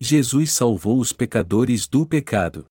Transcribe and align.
Jesus 0.00 0.52
salvou 0.52 1.00
os 1.00 1.12
pecadores 1.12 1.88
do 1.88 2.06
pecado. 2.06 2.66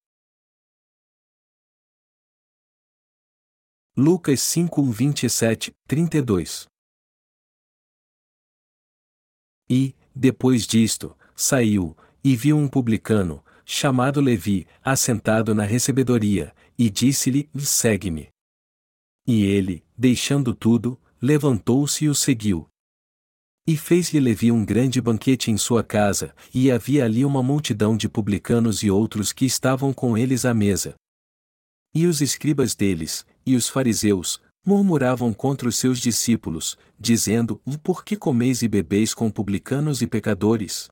Lucas 3.98 4.40
5, 4.42 4.82
27, 4.90 5.75
32 5.85 6.67
E, 9.70 9.93
depois 10.16 10.66
disto, 10.66 11.18
saiu, 11.36 11.98
e 12.23 12.34
viu 12.34 12.55
um 12.55 12.70
publicano, 12.70 13.44
chamado 13.66 14.21
Levi, 14.21 14.66
assentado 14.82 15.54
na 15.54 15.64
recebedoria, 15.64 16.55
e 16.78 16.89
disse-lhe: 16.89 17.50
Segue-me. 17.57 18.30
E 19.28 19.44
ele, 19.44 19.84
deixando 19.98 20.55
tudo, 20.55 20.98
levantou-se 21.21 22.05
e 22.05 22.07
o 22.07 22.16
seguiu. 22.16 22.70
E 23.70 23.75
fez-lhe 23.75 24.21
Levi 24.21 24.49
um 24.49 24.63
grande 24.63 25.02
banquete 25.02 25.52
em 25.52 25.57
sua 25.57 25.84
casa, 25.84 26.34
e 26.53 26.71
havia 26.71 27.03
ali 27.03 27.26
uma 27.26 27.44
multidão 27.44 27.98
de 27.98 28.07
publicanos 28.07 28.81
e 28.81 28.90
outros 28.90 29.34
que 29.34 29.45
estavam 29.45 29.91
com 29.91 30.17
eles 30.17 30.45
à 30.45 30.53
mesa. 30.53 30.95
E 31.93 32.05
os 32.05 32.21
escribas 32.21 32.73
deles, 32.73 33.26
e 33.45 33.57
os 33.57 33.67
fariseus, 33.67 34.40
murmuravam 34.66 35.34
contra 35.34 35.67
os 35.67 35.76
seus 35.76 35.99
discípulos, 35.99 36.77
dizendo: 36.98 37.59
Por 37.84 38.05
que 38.05 38.16
comeis 38.16 38.62
e 38.62 38.70
bebeis 38.70 39.13
com 39.13 39.30
publicanos 39.30 40.02
e 40.02 40.07
pecadores? 40.07 40.88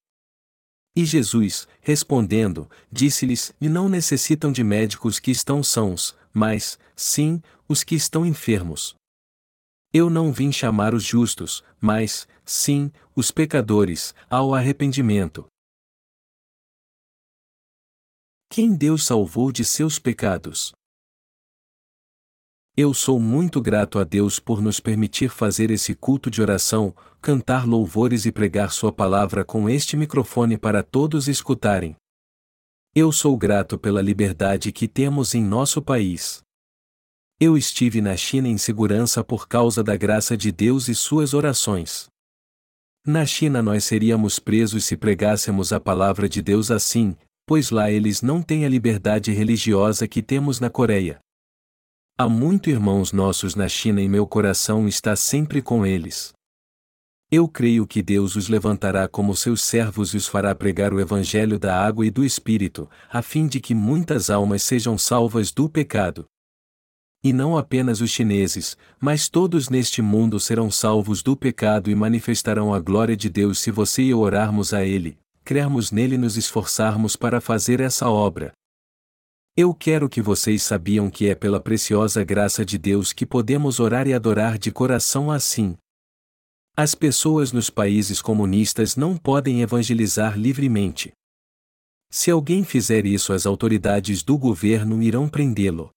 E 0.98 1.05
Jesus, 1.05 1.70
respondendo, 1.79 2.70
disse-lhes: 2.91 3.53
E 3.59 3.70
não 3.70 3.87
necessitam 3.87 4.51
de 4.51 4.65
médicos 4.65 5.17
que 5.17 5.31
estão 5.31 5.63
sãos, 5.63 6.13
mas, 6.34 6.77
sim, 6.93 7.41
os 7.70 7.85
que 7.85 7.95
estão 7.95 8.26
enfermos. 8.26 8.95
Eu 9.98 10.09
não 10.09 10.30
vim 10.30 10.52
chamar 10.52 10.94
os 10.94 11.05
justos, 11.05 11.63
mas, 11.80 12.27
sim, 12.44 12.91
os 13.16 13.31
pecadores, 13.31 14.13
ao 14.30 14.54
arrependimento. 14.54 15.48
Quem 18.49 18.76
Deus 18.76 19.05
salvou 19.05 19.54
de 19.54 19.63
seus 19.63 19.98
pecados? 19.98 20.74
Eu 22.76 22.93
sou 22.93 23.21
muito 23.21 23.62
grato 23.62 23.98
a 23.98 24.04
Deus 24.04 24.37
por 24.37 24.62
nos 24.62 24.82
permitir 24.82 25.29
fazer 25.29 25.71
esse 25.71 25.96
culto 25.96 26.30
de 26.30 26.41
oração, 26.41 26.93
cantar 27.21 27.65
louvores 27.65 28.26
e 28.26 28.34
pregar 28.34 28.74
Sua 28.74 28.91
palavra 28.91 29.46
com 29.46 29.70
este 29.70 29.96
microfone 29.96 30.57
para 30.57 30.84
todos 30.84 31.30
escutarem. 31.30 31.96
Eu 32.93 33.13
sou 33.13 33.37
grato 33.37 33.80
pela 33.80 34.02
liberdade 34.02 34.74
que 34.74 34.90
temos 34.90 35.34
em 35.34 35.41
nosso 35.41 35.82
país. 35.82 36.45
Eu 37.37 37.57
estive 37.57 37.99
na 37.99 38.15
China 38.15 38.47
em 38.47 38.57
segurança 38.57 39.21
por 39.21 39.45
causa 39.45 39.83
da 39.83 39.97
graça 39.97 40.37
de 40.37 40.53
Deus 40.53 40.87
e 40.87 40.95
suas 40.95 41.33
orações. 41.33 42.07
Na 43.05 43.25
China 43.25 43.61
nós 43.61 43.83
seríamos 43.83 44.39
presos 44.39 44.85
se 44.85 44.95
pregássemos 44.95 45.73
a 45.73 45.79
palavra 45.79 46.29
de 46.29 46.41
Deus 46.41 46.71
assim, 46.71 47.13
pois 47.45 47.71
lá 47.71 47.91
eles 47.91 48.21
não 48.21 48.41
têm 48.41 48.65
a 48.65 48.69
liberdade 48.69 49.33
religiosa 49.33 50.07
que 50.07 50.23
temos 50.23 50.61
na 50.61 50.69
Coreia. 50.69 51.19
Há 52.17 52.29
muito 52.29 52.69
irmãos 52.69 53.11
nossos 53.11 53.53
na 53.53 53.67
China 53.67 54.01
e 54.01 54.07
meu 54.07 54.25
coração 54.25 54.87
está 54.87 55.13
sempre 55.13 55.61
com 55.61 55.85
eles. 55.85 56.31
Eu 57.29 57.49
creio 57.49 57.85
que 57.85 58.01
Deus 58.01 58.37
os 58.37 58.47
levantará 58.47 59.09
como 59.09 59.35
seus 59.35 59.61
servos 59.61 60.13
e 60.13 60.17
os 60.17 60.25
fará 60.25 60.55
pregar 60.55 60.93
o 60.93 61.01
Evangelho 61.01 61.59
da 61.59 61.77
água 61.85 62.05
e 62.05 62.09
do 62.09 62.23
Espírito, 62.23 62.89
a 63.11 63.21
fim 63.21 63.45
de 63.45 63.59
que 63.59 63.75
muitas 63.75 64.29
almas 64.29 64.63
sejam 64.63 64.97
salvas 64.97 65.51
do 65.51 65.69
pecado. 65.69 66.25
E 67.25 67.34
não 67.34 67.57
apenas 67.57 68.01
os 68.01 68.12
chineses, 68.12 68.78
mas 69.01 69.28
todos 69.28 69.68
neste 69.68 70.00
mundo 70.00 70.40
serão 70.40 70.69
salvos 70.69 71.23
do 71.23 71.35
pecado 71.35 71.90
e 71.90 71.95
manifestarão 71.95 72.72
a 72.72 72.79
glória 72.79 73.18
de 73.18 73.31
Deus 73.31 73.57
se 73.57 73.72
você 73.72 74.03
e 74.03 74.09
eu 74.12 74.19
orarmos 74.19 74.75
a 74.75 74.85
Ele, 74.85 75.18
crermos 75.44 75.90
nele 75.90 76.13
e 76.13 76.18
nos 76.19 76.38
esforçarmos 76.38 77.16
para 77.16 77.41
fazer 77.41 77.79
essa 77.79 78.07
obra. 78.07 78.51
Eu 79.57 79.73
quero 79.73 80.07
que 80.07 80.22
vocês 80.22 80.62
sabiam 80.62 81.09
que 81.09 81.28
é 81.28 81.34
pela 81.34 81.59
preciosa 81.59 82.24
graça 82.24 82.63
de 82.63 82.78
Deus 82.78 83.12
que 83.12 83.25
podemos 83.25 83.80
orar 83.80 84.07
e 84.07 84.13
adorar 84.13 84.59
de 84.59 84.72
coração 84.72 85.31
assim. 85.31 85.75
As 86.78 86.94
pessoas 86.94 87.52
nos 87.52 87.72
países 87.72 88.22
comunistas 88.22 88.96
não 88.96 89.18
podem 89.18 89.63
evangelizar 89.63 90.38
livremente. 90.38 91.12
Se 92.12 92.30
alguém 92.30 92.63
fizer 92.63 93.03
isso, 93.03 93.34
as 93.34 93.47
autoridades 93.47 94.22
do 94.22 94.38
governo 94.38 95.02
irão 95.02 95.28
prendê-lo. 95.28 95.90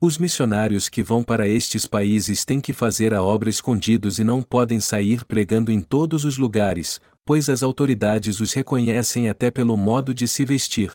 Os 0.00 0.16
missionários 0.16 0.88
que 0.88 1.02
vão 1.02 1.24
para 1.24 1.48
estes 1.48 1.84
países 1.84 2.44
têm 2.44 2.60
que 2.60 2.72
fazer 2.72 3.12
a 3.12 3.20
obra 3.20 3.50
escondidos 3.50 4.20
e 4.20 4.24
não 4.24 4.40
podem 4.40 4.78
sair 4.78 5.24
pregando 5.24 5.72
em 5.72 5.80
todos 5.80 6.24
os 6.24 6.38
lugares, 6.38 7.00
pois 7.24 7.48
as 7.48 7.64
autoridades 7.64 8.38
os 8.38 8.52
reconhecem 8.52 9.28
até 9.28 9.50
pelo 9.50 9.76
modo 9.76 10.14
de 10.14 10.28
se 10.28 10.44
vestir. 10.44 10.94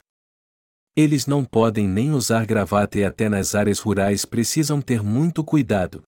Eles 0.96 1.28
não 1.28 1.44
podem 1.44 1.86
nem 1.86 2.12
usar 2.12 2.46
gravata 2.46 2.97
e 2.97 3.03
até 3.03 3.28
nas 3.28 3.56
áreas 3.56 3.80
rurais 3.80 4.24
precisam 4.24 4.80
ter 4.80 5.03
muito 5.03 5.44
cuidado. 5.44 6.02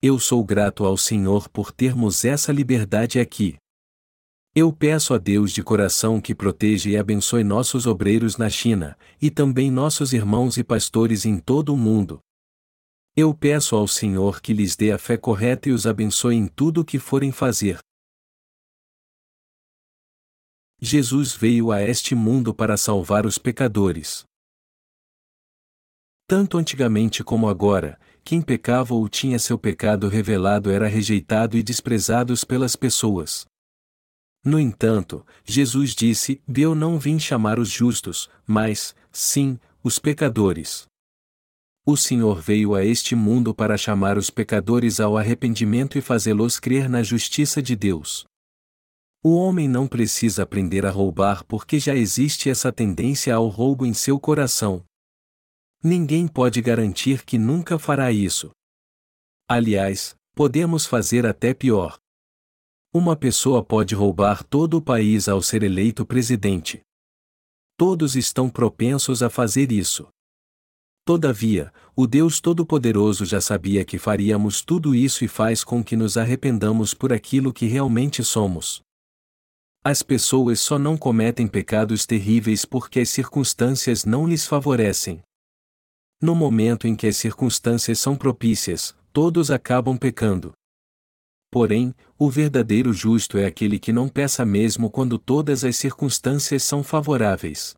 Eu 0.00 0.20
sou 0.20 0.44
grato 0.44 0.84
ao 0.84 0.96
Senhor 0.96 1.48
por 1.48 1.72
termos 1.72 2.24
essa 2.24 2.52
liberdade 2.52 3.18
aqui. 3.18 3.56
Eu 4.58 4.72
peço 4.72 5.12
a 5.12 5.18
Deus 5.18 5.52
de 5.52 5.62
coração 5.62 6.18
que 6.18 6.34
proteja 6.34 6.88
e 6.88 6.96
abençoe 6.96 7.44
nossos 7.44 7.86
obreiros 7.86 8.38
na 8.38 8.48
China, 8.48 8.96
e 9.20 9.30
também 9.30 9.70
nossos 9.70 10.14
irmãos 10.14 10.56
e 10.56 10.64
pastores 10.64 11.26
em 11.26 11.38
todo 11.38 11.74
o 11.74 11.76
mundo. 11.76 12.20
Eu 13.14 13.34
peço 13.34 13.76
ao 13.76 13.86
Senhor 13.86 14.40
que 14.40 14.54
lhes 14.54 14.74
dê 14.74 14.92
a 14.92 14.98
fé 14.98 15.18
correta 15.18 15.68
e 15.68 15.72
os 15.72 15.86
abençoe 15.86 16.36
em 16.36 16.48
tudo 16.48 16.80
o 16.80 16.84
que 16.86 16.98
forem 16.98 17.30
fazer. 17.30 17.80
Jesus 20.80 21.34
veio 21.34 21.70
a 21.70 21.82
este 21.82 22.14
mundo 22.14 22.54
para 22.54 22.78
salvar 22.78 23.26
os 23.26 23.36
pecadores. 23.36 24.24
Tanto 26.26 26.56
antigamente 26.56 27.22
como 27.22 27.46
agora, 27.46 28.00
quem 28.24 28.40
pecava 28.40 28.94
ou 28.94 29.06
tinha 29.06 29.38
seu 29.38 29.58
pecado 29.58 30.08
revelado 30.08 30.70
era 30.70 30.88
rejeitado 30.88 31.58
e 31.58 31.62
desprezado 31.62 32.32
pelas 32.46 32.74
pessoas. 32.74 33.46
No 34.46 34.60
entanto, 34.60 35.26
Jesus 35.44 35.92
disse: 35.92 36.40
Eu 36.46 36.72
não 36.72 37.00
vim 37.00 37.18
chamar 37.18 37.58
os 37.58 37.68
justos, 37.68 38.30
mas, 38.46 38.94
sim, 39.10 39.58
os 39.82 39.98
pecadores. 39.98 40.86
O 41.84 41.96
Senhor 41.96 42.40
veio 42.40 42.72
a 42.72 42.84
este 42.84 43.16
mundo 43.16 43.52
para 43.52 43.76
chamar 43.76 44.16
os 44.16 44.30
pecadores 44.30 45.00
ao 45.00 45.18
arrependimento 45.18 45.98
e 45.98 46.00
fazê-los 46.00 46.60
crer 46.60 46.88
na 46.88 47.02
justiça 47.02 47.60
de 47.60 47.74
Deus. 47.74 48.24
O 49.20 49.34
homem 49.34 49.66
não 49.66 49.88
precisa 49.88 50.44
aprender 50.44 50.86
a 50.86 50.90
roubar 50.90 51.44
porque 51.46 51.80
já 51.80 51.96
existe 51.96 52.48
essa 52.48 52.70
tendência 52.70 53.34
ao 53.34 53.48
roubo 53.48 53.84
em 53.84 53.92
seu 53.92 54.20
coração. 54.20 54.84
Ninguém 55.82 56.28
pode 56.28 56.62
garantir 56.62 57.24
que 57.24 57.36
nunca 57.36 57.80
fará 57.80 58.12
isso. 58.12 58.52
Aliás, 59.48 60.14
podemos 60.36 60.86
fazer 60.86 61.26
até 61.26 61.52
pior. 61.52 61.98
Uma 62.92 63.14
pessoa 63.14 63.62
pode 63.62 63.94
roubar 63.94 64.42
todo 64.42 64.78
o 64.78 64.82
país 64.82 65.28
ao 65.28 65.42
ser 65.42 65.62
eleito 65.62 66.06
presidente. 66.06 66.80
Todos 67.76 68.16
estão 68.16 68.48
propensos 68.48 69.22
a 69.22 69.28
fazer 69.28 69.70
isso. 69.70 70.08
Todavia, 71.04 71.72
o 71.94 72.06
Deus 72.06 72.40
Todo-Poderoso 72.40 73.24
já 73.24 73.40
sabia 73.40 73.84
que 73.84 73.96
faríamos 73.96 74.60
tudo 74.60 74.94
isso 74.94 75.24
e 75.24 75.28
faz 75.28 75.62
com 75.62 75.84
que 75.84 75.94
nos 75.94 76.16
arrependamos 76.16 76.94
por 76.94 77.12
aquilo 77.12 77.52
que 77.52 77.66
realmente 77.66 78.24
somos. 78.24 78.80
As 79.84 80.02
pessoas 80.02 80.58
só 80.58 80.80
não 80.80 80.96
cometem 80.96 81.46
pecados 81.46 82.06
terríveis 82.06 82.64
porque 82.64 82.98
as 82.98 83.08
circunstâncias 83.08 84.04
não 84.04 84.26
lhes 84.26 84.44
favorecem. 84.44 85.22
No 86.20 86.34
momento 86.34 86.88
em 86.88 86.96
que 86.96 87.06
as 87.06 87.16
circunstâncias 87.16 88.00
são 88.00 88.16
propícias, 88.16 88.96
todos 89.12 89.48
acabam 89.48 89.96
pecando. 89.96 90.52
Porém, 91.56 91.94
o 92.18 92.28
verdadeiro 92.28 92.92
justo 92.92 93.38
é 93.38 93.46
aquele 93.46 93.78
que 93.78 93.90
não 93.90 94.10
peça 94.10 94.44
mesmo 94.44 94.90
quando 94.90 95.18
todas 95.18 95.64
as 95.64 95.74
circunstâncias 95.74 96.62
são 96.62 96.82
favoráveis. 96.82 97.74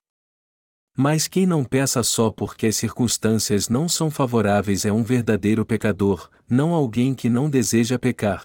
Mas 0.96 1.28
quem 1.28 1.46
não 1.46 1.62
peça 1.64 2.02
só 2.02 2.28
porque 2.28 2.66
as 2.66 2.74
circunstâncias 2.74 3.68
não 3.68 3.88
são 3.88 4.10
favoráveis 4.10 4.84
é 4.84 4.90
um 4.90 5.04
verdadeiro 5.04 5.64
pecador, 5.64 6.28
não 6.50 6.74
alguém 6.74 7.14
que 7.14 7.30
não 7.30 7.48
deseja 7.48 7.96
pecar. 8.00 8.42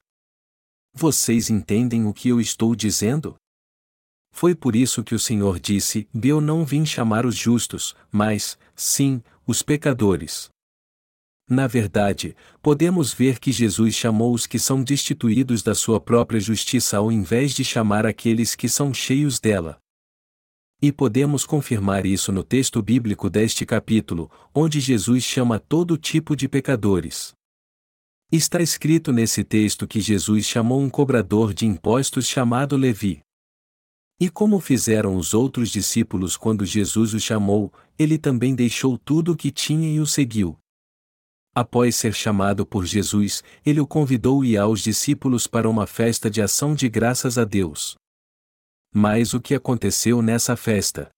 Vocês 0.94 1.50
entendem 1.50 2.06
o 2.06 2.14
que 2.14 2.30
eu 2.30 2.40
estou 2.40 2.76
dizendo? 2.76 3.36
Foi 4.32 4.54
por 4.54 4.76
isso 4.76 5.04
que 5.04 5.16
o 5.16 5.20
Senhor 5.20 5.60
disse: 5.60 6.08
Eu 6.14 6.40
não 6.40 6.64
vim 6.64 6.86
chamar 6.86 7.26
os 7.26 7.36
justos, 7.36 7.96
mas, 8.12 8.56
sim, 8.76 9.20
os 9.48 9.64
pecadores. 9.64 10.53
Na 11.50 11.68
verdade, 11.68 12.36
podemos 12.62 13.14
ver 13.14 13.38
que 13.38 13.52
Jesus 13.52 13.94
chamou 13.96 14.34
os 14.34 14.48
que 14.48 14.58
são 14.58 14.82
destituídos 14.82 15.62
da 15.62 15.76
sua 15.76 16.00
própria 16.00 16.40
justiça 16.40 16.98
ao 16.98 17.12
invés 17.12 17.54
de 17.54 17.66
chamar 17.66 18.06
aqueles 18.06 18.56
que 18.56 18.70
são 18.70 18.94
cheios 18.94 19.40
dela. 19.40 19.78
E 20.82 20.92
podemos 20.92 21.46
confirmar 21.46 22.06
isso 22.06 22.32
no 22.32 22.44
texto 22.44 22.82
bíblico 22.82 23.30
deste 23.30 23.66
capítulo, 23.66 24.32
onde 24.54 24.80
Jesus 24.80 25.24
chama 25.24 25.60
todo 25.60 25.98
tipo 25.98 26.36
de 26.36 26.48
pecadores. 26.48 27.34
Está 28.32 28.62
escrito 28.62 29.12
nesse 29.12 29.44
texto 29.44 29.88
que 29.88 30.02
Jesus 30.02 30.46
chamou 30.46 30.82
um 30.82 30.90
cobrador 30.90 31.54
de 31.54 31.66
impostos 31.66 32.28
chamado 32.28 32.76
Levi. 32.76 33.22
E 34.20 34.30
como 34.30 34.60
fizeram 34.60 35.16
os 35.18 35.34
outros 35.34 35.70
discípulos 35.70 36.38
quando 36.38 36.66
Jesus 36.66 37.14
o 37.14 37.20
chamou, 37.20 37.72
ele 38.00 38.18
também 38.18 38.56
deixou 38.56 38.98
tudo 38.98 39.34
o 39.34 39.36
que 39.36 39.52
tinha 39.52 39.94
e 39.94 40.00
o 40.00 40.06
seguiu. 40.06 40.58
Após 41.56 41.96
ser 41.96 42.14
chamado 42.14 42.66
por 42.66 42.84
Jesus, 42.84 43.44
ele 43.64 43.80
o 43.80 43.86
convidou 43.86 44.44
e 44.44 44.58
aos 44.58 44.82
discípulos 44.82 45.46
para 45.46 45.70
uma 45.70 45.86
festa 45.86 46.30
de 46.30 46.42
ação 46.42 46.74
de 46.74 46.90
graças 46.90 47.38
a 47.38 47.44
Deus. 47.44 47.96
Mas 48.92 49.36
o 49.36 49.42
que 49.42 49.54
aconteceu 49.54 50.22
nessa 50.22 50.56
festa? 50.56 51.10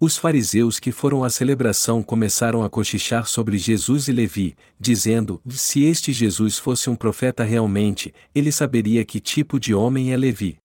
Os 0.00 0.16
fariseus 0.16 0.80
que 0.80 0.90
foram 0.90 1.22
à 1.22 1.30
celebração 1.30 2.02
começaram 2.02 2.64
a 2.64 2.70
cochichar 2.70 3.26
sobre 3.26 3.58
Jesus 3.58 4.08
e 4.08 4.12
Levi, 4.12 4.56
dizendo: 4.80 5.40
se 5.48 5.84
este 5.84 6.12
Jesus 6.12 6.58
fosse 6.58 6.88
um 6.88 6.96
profeta 6.96 7.44
realmente, 7.44 8.12
ele 8.34 8.50
saberia 8.50 9.04
que 9.04 9.20
tipo 9.20 9.60
de 9.60 9.74
homem 9.74 10.12
é 10.12 10.16
Levi. 10.16 10.56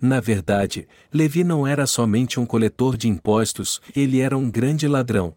Na 0.00 0.20
verdade, 0.20 0.86
Levi 1.12 1.42
não 1.42 1.66
era 1.66 1.86
somente 1.86 2.38
um 2.38 2.46
coletor 2.46 2.96
de 2.96 3.08
impostos, 3.08 3.80
ele 3.96 4.20
era 4.20 4.36
um 4.36 4.48
grande 4.50 4.86
ladrão. 4.86 5.34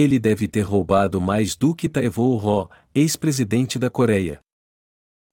Ele 0.00 0.18
deve 0.18 0.48
ter 0.48 0.62
roubado 0.62 1.20
mais 1.20 1.54
do 1.54 1.74
que 1.74 1.86
Taevo 1.86 2.34
Ro, 2.36 2.70
ex-presidente 2.94 3.78
da 3.78 3.90
Coreia. 3.90 4.40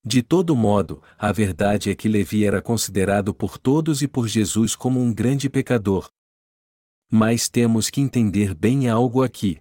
De 0.03 0.21
todo 0.21 0.57
modo, 0.57 1.01
a 1.17 1.31
verdade 1.31 1.89
é 1.89 1.95
que 1.95 2.09
Levi 2.09 2.43
era 2.43 2.61
considerado 2.61 3.33
por 3.33 3.57
todos 3.57 4.01
e 4.01 4.09
por 4.09 4.27
Jesus 4.27 4.75
como 4.75 4.99
um 4.99 5.13
grande 5.13 5.49
pecador. 5.49 6.09
Mas 7.09 7.47
temos 7.47 7.89
que 7.89 8.01
entender 8.01 8.53
bem 8.53 8.89
algo 8.89 9.23
aqui. 9.23 9.57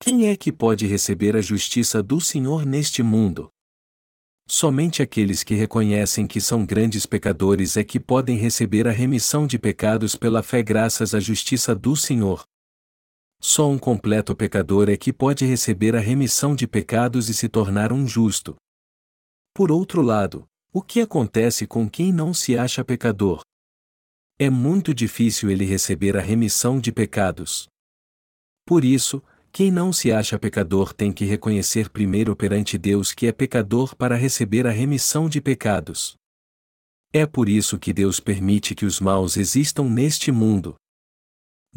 Quem 0.00 0.28
é 0.28 0.36
que 0.38 0.50
pode 0.50 0.86
receber 0.86 1.36
a 1.36 1.42
justiça 1.42 2.02
do 2.02 2.18
Senhor 2.18 2.64
neste 2.64 3.02
mundo? 3.02 3.50
Somente 4.48 5.02
aqueles 5.02 5.44
que 5.44 5.54
reconhecem 5.54 6.26
que 6.26 6.40
são 6.40 6.64
grandes 6.64 7.04
pecadores 7.04 7.76
é 7.76 7.84
que 7.84 8.00
podem 8.00 8.38
receber 8.38 8.88
a 8.88 8.90
remissão 8.90 9.46
de 9.46 9.58
pecados 9.58 10.16
pela 10.16 10.42
fé 10.42 10.62
graças 10.62 11.14
à 11.14 11.20
justiça 11.20 11.74
do 11.74 11.94
Senhor. 11.94 12.46
Só 13.40 13.70
um 13.70 13.78
completo 13.78 14.34
pecador 14.34 14.88
é 14.88 14.96
que 14.96 15.12
pode 15.12 15.44
receber 15.44 15.94
a 15.94 16.00
remissão 16.00 16.56
de 16.56 16.66
pecados 16.66 17.28
e 17.28 17.34
se 17.34 17.48
tornar 17.48 17.92
um 17.92 18.06
justo. 18.06 18.56
Por 19.54 19.70
outro 19.70 20.02
lado, 20.02 20.44
o 20.72 20.82
que 20.82 21.00
acontece 21.00 21.66
com 21.66 21.88
quem 21.88 22.12
não 22.12 22.34
se 22.34 22.58
acha 22.58 22.84
pecador? 22.84 23.40
É 24.38 24.50
muito 24.50 24.92
difícil 24.92 25.50
ele 25.50 25.64
receber 25.64 26.16
a 26.16 26.20
remissão 26.20 26.78
de 26.80 26.92
pecados. 26.92 27.68
Por 28.64 28.84
isso, 28.84 29.22
quem 29.50 29.70
não 29.70 29.92
se 29.92 30.12
acha 30.12 30.38
pecador 30.38 30.92
tem 30.92 31.12
que 31.12 31.24
reconhecer 31.24 31.88
primeiro 31.90 32.36
perante 32.36 32.76
Deus 32.76 33.12
que 33.12 33.26
é 33.26 33.32
pecador 33.32 33.96
para 33.96 34.14
receber 34.14 34.66
a 34.66 34.70
remissão 34.70 35.28
de 35.28 35.40
pecados. 35.40 36.14
É 37.12 37.26
por 37.26 37.48
isso 37.48 37.78
que 37.78 37.92
Deus 37.92 38.20
permite 38.20 38.74
que 38.74 38.84
os 38.84 39.00
maus 39.00 39.36
existam 39.36 39.84
neste 39.84 40.30
mundo. 40.30 40.76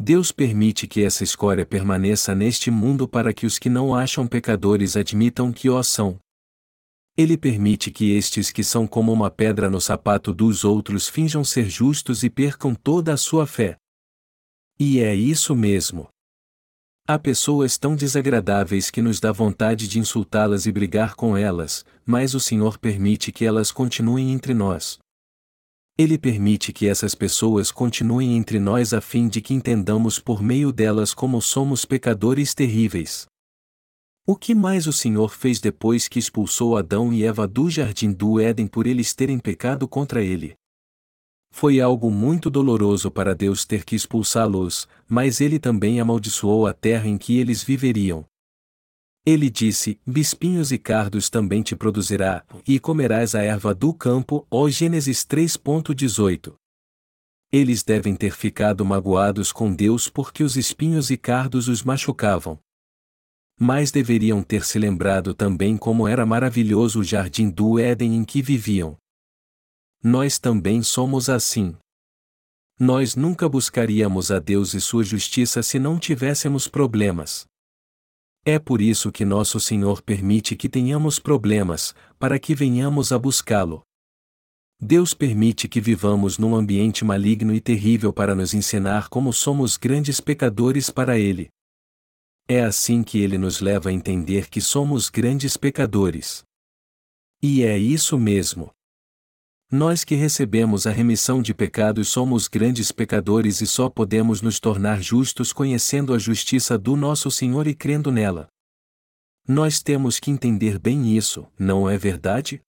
Deus 0.04 0.32
permite 0.32 0.88
que 0.88 1.04
essa 1.04 1.22
escória 1.22 1.64
permaneça 1.64 2.34
neste 2.34 2.72
mundo 2.72 3.06
para 3.06 3.32
que 3.32 3.46
os 3.46 3.56
que 3.56 3.70
não 3.70 3.94
acham 3.94 4.26
pecadores 4.26 4.96
admitam 4.96 5.52
que 5.52 5.70
o 5.70 5.80
são. 5.80 6.18
Ele 7.16 7.38
permite 7.38 7.88
que 7.92 8.10
estes 8.10 8.50
que 8.50 8.64
são 8.64 8.84
como 8.84 9.12
uma 9.12 9.30
pedra 9.30 9.70
no 9.70 9.80
sapato 9.80 10.34
dos 10.34 10.64
outros 10.64 11.08
finjam 11.08 11.44
ser 11.44 11.70
justos 11.70 12.24
e 12.24 12.28
percam 12.28 12.74
toda 12.74 13.14
a 13.14 13.16
sua 13.16 13.46
fé. 13.46 13.76
E 14.76 14.98
é 14.98 15.14
isso 15.14 15.54
mesmo. 15.54 16.08
Há 17.06 17.16
pessoas 17.16 17.78
tão 17.78 17.94
desagradáveis 17.94 18.90
que 18.90 19.00
nos 19.00 19.20
dá 19.20 19.30
vontade 19.30 19.86
de 19.86 20.00
insultá-las 20.00 20.66
e 20.66 20.72
brigar 20.72 21.14
com 21.14 21.36
elas, 21.36 21.84
mas 22.04 22.34
o 22.34 22.40
Senhor 22.40 22.76
permite 22.76 23.30
que 23.30 23.44
elas 23.44 23.70
continuem 23.70 24.32
entre 24.32 24.52
nós. 24.52 24.98
Ele 25.98 26.18
permite 26.18 26.72
que 26.72 26.86
essas 26.86 27.14
pessoas 27.14 27.70
continuem 27.70 28.36
entre 28.36 28.58
nós 28.58 28.94
a 28.94 29.00
fim 29.00 29.28
de 29.28 29.42
que 29.42 29.52
entendamos 29.52 30.18
por 30.18 30.42
meio 30.42 30.72
delas 30.72 31.12
como 31.12 31.40
somos 31.42 31.84
pecadores 31.84 32.54
terríveis. 32.54 33.26
O 34.26 34.34
que 34.34 34.54
mais 34.54 34.86
o 34.86 34.92
Senhor 34.92 35.34
fez 35.34 35.60
depois 35.60 36.08
que 36.08 36.18
expulsou 36.18 36.76
Adão 36.76 37.12
e 37.12 37.24
Eva 37.24 37.46
do 37.46 37.68
jardim 37.68 38.12
do 38.12 38.40
Éden 38.40 38.66
por 38.66 38.86
eles 38.86 39.12
terem 39.12 39.38
pecado 39.38 39.86
contra 39.86 40.22
ele? 40.22 40.54
Foi 41.50 41.80
algo 41.80 42.10
muito 42.10 42.48
doloroso 42.48 43.10
para 43.10 43.34
Deus 43.34 43.66
ter 43.66 43.84
que 43.84 43.94
expulsá-los, 43.94 44.88
mas 45.06 45.40
ele 45.40 45.58
também 45.58 46.00
amaldiçoou 46.00 46.66
a 46.66 46.72
terra 46.72 47.06
em 47.06 47.18
que 47.18 47.36
eles 47.36 47.62
viveriam. 47.62 48.24
Ele 49.24 49.48
disse: 49.48 50.00
Bispinhos 50.06 50.72
e 50.72 50.78
cardos 50.78 51.30
também 51.30 51.62
te 51.62 51.76
produzirá, 51.76 52.44
e 52.66 52.78
comerás 52.80 53.34
a 53.34 53.42
erva 53.42 53.74
do 53.74 53.94
campo. 53.94 54.46
Ó 54.50 54.68
Gênesis 54.68 55.24
3.18. 55.24 56.54
Eles 57.52 57.82
devem 57.82 58.16
ter 58.16 58.32
ficado 58.32 58.84
magoados 58.84 59.52
com 59.52 59.74
Deus 59.74 60.08
porque 60.08 60.42
os 60.42 60.56
espinhos 60.56 61.10
e 61.10 61.16
cardos 61.16 61.68
os 61.68 61.82
machucavam. 61.82 62.58
Mas 63.60 63.90
deveriam 63.90 64.42
ter 64.42 64.64
se 64.64 64.78
lembrado 64.78 65.34
também 65.34 65.76
como 65.76 66.08
era 66.08 66.24
maravilhoso 66.24 67.00
o 67.00 67.04
jardim 67.04 67.50
do 67.50 67.78
Éden 67.78 68.16
em 68.16 68.24
que 68.24 68.40
viviam 68.40 68.96
nós 70.02 70.36
também 70.36 70.82
somos 70.82 71.28
assim. 71.28 71.76
Nós 72.78 73.14
nunca 73.14 73.48
buscaríamos 73.48 74.32
a 74.32 74.40
Deus 74.40 74.74
e 74.74 74.80
sua 74.80 75.04
justiça 75.04 75.62
se 75.62 75.78
não 75.78 75.96
tivéssemos 75.96 76.66
problemas. 76.66 77.46
É 78.44 78.58
por 78.58 78.80
isso 78.80 79.12
que 79.12 79.24
nosso 79.24 79.60
Senhor 79.60 80.02
permite 80.02 80.56
que 80.56 80.68
tenhamos 80.68 81.20
problemas, 81.20 81.94
para 82.18 82.40
que 82.40 82.56
venhamos 82.56 83.12
a 83.12 83.18
buscá-lo. 83.18 83.84
Deus 84.80 85.14
permite 85.14 85.68
que 85.68 85.80
vivamos 85.80 86.38
num 86.38 86.56
ambiente 86.56 87.04
maligno 87.04 87.54
e 87.54 87.60
terrível 87.60 88.12
para 88.12 88.34
nos 88.34 88.52
ensinar 88.52 89.08
como 89.08 89.32
somos 89.32 89.76
grandes 89.76 90.20
pecadores 90.20 90.90
para 90.90 91.16
Ele. 91.16 91.50
É 92.48 92.64
assim 92.64 93.04
que 93.04 93.20
Ele 93.20 93.38
nos 93.38 93.60
leva 93.60 93.90
a 93.90 93.92
entender 93.92 94.50
que 94.50 94.60
somos 94.60 95.08
grandes 95.08 95.56
pecadores. 95.56 96.42
E 97.40 97.62
é 97.62 97.78
isso 97.78 98.18
mesmo. 98.18 98.72
Nós 99.74 100.04
que 100.04 100.14
recebemos 100.14 100.86
a 100.86 100.90
remissão 100.90 101.40
de 101.40 101.54
pecados 101.54 102.10
somos 102.10 102.46
grandes 102.46 102.92
pecadores 102.92 103.62
e 103.62 103.66
só 103.66 103.88
podemos 103.88 104.42
nos 104.42 104.60
tornar 104.60 105.02
justos 105.02 105.50
conhecendo 105.50 106.12
a 106.12 106.18
justiça 106.18 106.76
do 106.76 106.94
nosso 106.94 107.30
Senhor 107.30 107.66
e 107.66 107.74
crendo 107.74 108.12
nela. 108.12 108.48
Nós 109.48 109.82
temos 109.82 110.20
que 110.20 110.30
entender 110.30 110.78
bem 110.78 111.16
isso, 111.16 111.46
não 111.58 111.88
é 111.88 111.96
verdade? 111.96 112.60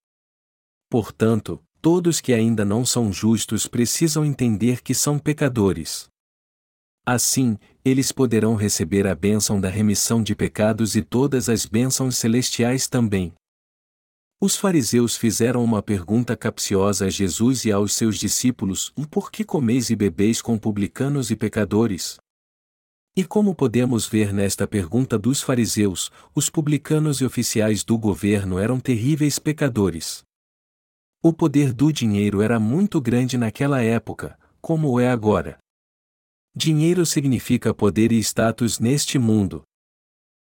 Portanto, 0.89 1.63
todos 1.83 2.23
que 2.23 2.33
ainda 2.33 2.65
não 2.65 2.87
são 2.87 3.13
justos 3.13 3.67
precisam 3.67 4.25
entender 4.25 4.81
que 4.81 4.95
são 4.95 5.19
pecadores. 5.19 6.09
Assim, 7.05 7.59
eles 7.85 8.13
poderão 8.13 8.55
receber 8.55 9.07
a 9.07 9.15
bênção 9.15 9.61
da 9.61 9.69
remissão 9.69 10.23
de 10.23 10.35
pecados 10.35 10.97
e 10.97 11.03
todas 11.03 11.51
as 11.51 11.67
bênçãos 11.67 12.17
celestiais 12.17 12.89
também. 12.89 13.35
Os 14.45 14.57
fariseus 14.57 15.17
fizeram 15.17 15.65
uma 15.65 15.83
pergunta 15.83 16.37
capciosa 16.37 17.07
a 17.07 17.09
Jesus 17.09 17.65
e 17.65 17.73
aos 17.73 17.95
seus 17.95 18.19
discípulos: 18.19 18.93
Por 19.11 19.33
que 19.33 19.43
comeis 19.43 19.89
e 19.89 19.97
bebeis 19.97 20.43
com 20.43 20.59
publicanos 20.59 21.31
e 21.31 21.35
pecadores? 21.35 22.19
E 23.17 23.25
como 23.25 23.55
podemos 23.55 24.07
ver 24.07 24.35
nesta 24.35 24.67
pergunta 24.67 25.19
dos 25.19 25.41
fariseus, 25.41 26.13
os 26.35 26.51
publicanos 26.51 27.23
e 27.23 27.25
oficiais 27.25 27.83
do 27.83 27.97
governo 27.97 28.59
eram 28.59 28.79
terríveis 28.79 29.39
pecadores. 29.39 30.23
O 31.23 31.33
poder 31.33 31.73
do 31.73 31.91
dinheiro 31.91 32.43
era 32.43 32.61
muito 32.61 33.01
grande 33.01 33.39
naquela 33.39 33.81
época, 33.83 34.39
como 34.61 35.01
é 35.01 35.09
agora. 35.09 35.57
Dinheiro 36.55 37.07
significa 37.07 37.73
poder 37.73 38.13
e 38.13 38.19
status 38.19 38.79
neste 38.79 39.19
mundo, 39.19 39.63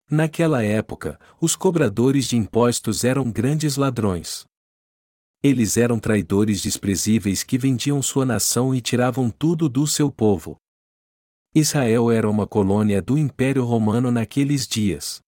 Naquela 0.09 0.63
época, 0.63 1.19
os 1.39 1.55
cobradores 1.55 2.27
de 2.27 2.35
impostos 2.35 3.03
eram 3.03 3.31
grandes 3.31 3.77
ladrões. 3.77 4.45
Eles 5.41 5.75
eram 5.75 5.99
traidores 5.99 6.61
desprezíveis 6.61 7.43
que 7.43 7.57
vendiam 7.57 8.01
sua 8.01 8.25
nação 8.25 8.73
e 8.75 8.81
tiravam 8.81 9.29
tudo 9.29 9.67
do 9.67 9.87
seu 9.87 10.11
povo. 10.11 10.57
Israel 11.55 12.11
era 12.11 12.29
uma 12.29 12.47
colônia 12.47 13.01
do 13.01 13.17
Império 13.17 13.63
Romano 13.63 14.11
naqueles 14.11 14.67
dias. 14.67 15.21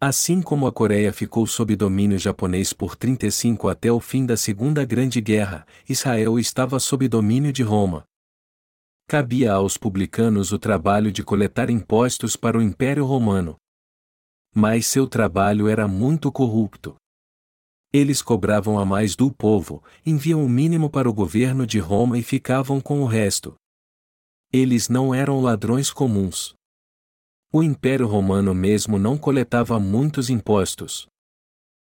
Assim 0.00 0.42
como 0.42 0.66
a 0.66 0.72
Coreia 0.72 1.12
ficou 1.12 1.46
sob 1.46 1.74
domínio 1.74 2.18
japonês 2.18 2.72
por 2.72 2.96
35 2.96 3.68
até 3.68 3.90
o 3.90 3.98
fim 3.98 4.26
da 4.26 4.36
Segunda 4.36 4.84
Grande 4.84 5.20
Guerra, 5.20 5.66
Israel 5.88 6.38
estava 6.38 6.78
sob 6.78 7.08
domínio 7.08 7.52
de 7.52 7.62
Roma. 7.62 8.04
Cabia 9.08 9.54
aos 9.54 9.76
publicanos 9.76 10.52
o 10.52 10.58
trabalho 10.58 11.10
de 11.10 11.22
coletar 11.22 11.70
impostos 11.70 12.36
para 12.36 12.58
o 12.58 12.62
Império 12.62 13.04
Romano 13.04 13.56
mas 14.56 14.86
seu 14.86 15.06
trabalho 15.06 15.68
era 15.68 15.86
muito 15.86 16.32
corrupto. 16.32 16.96
Eles 17.92 18.22
cobravam 18.22 18.78
a 18.78 18.86
mais 18.86 19.14
do 19.14 19.30
povo, 19.30 19.84
enviam 20.04 20.42
o 20.42 20.48
mínimo 20.48 20.88
para 20.88 21.06
o 21.06 21.12
governo 21.12 21.66
de 21.66 21.78
Roma 21.78 22.18
e 22.18 22.22
ficavam 22.22 22.80
com 22.80 23.02
o 23.02 23.06
resto. 23.06 23.54
Eles 24.50 24.88
não 24.88 25.14
eram 25.14 25.42
ladrões 25.42 25.90
comuns. 25.90 26.54
O 27.52 27.62
Império 27.62 28.06
Romano 28.06 28.54
mesmo 28.54 28.98
não 28.98 29.18
coletava 29.18 29.78
muitos 29.78 30.30
impostos. 30.30 31.06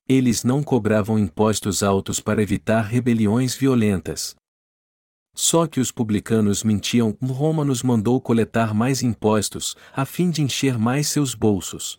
Eles 0.07 0.45
não 0.45 0.63
cobravam 0.63 1.19
impostos 1.19 1.83
altos 1.83 2.21
para 2.21 2.43
evitar 2.43 2.83
rebeliões 2.83 3.55
violentas. 3.55 4.35
Só 5.35 5.67
que 5.67 5.81
os 5.81 5.91
publicanos 5.91 6.63
mentiam, 6.63 7.17
Roma 7.23 7.65
nos 7.65 7.83
mandou 7.83 8.21
coletar 8.21 8.75
mais 8.75 9.03
impostos, 9.03 9.75
a 9.95 10.05
fim 10.05 10.29
de 10.31 10.43
encher 10.43 10.79
mais 10.79 11.09
seus 11.09 11.35
bolsos. 11.35 11.99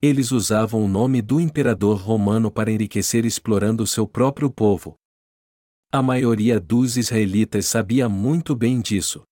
Eles 0.00 0.30
usavam 0.30 0.84
o 0.84 0.88
nome 0.88 1.22
do 1.22 1.40
imperador 1.40 1.98
romano 1.98 2.50
para 2.50 2.70
enriquecer 2.70 3.24
explorando 3.24 3.86
seu 3.86 4.06
próprio 4.06 4.50
povo. 4.50 4.94
A 5.90 6.02
maioria 6.02 6.60
dos 6.60 6.96
israelitas 6.96 7.66
sabia 7.66 8.08
muito 8.08 8.54
bem 8.54 8.80
disso. 8.80 9.22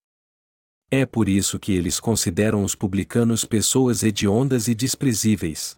É 0.89 1.05
por 1.05 1.29
isso 1.29 1.59
que 1.59 1.71
eles 1.71 1.99
consideram 1.99 2.63
os 2.63 2.73
publicanos 2.73 3.45
pessoas 3.45 4.01
hediondas 4.01 4.67
e 4.67 4.73
desprezíveis. 4.73 5.75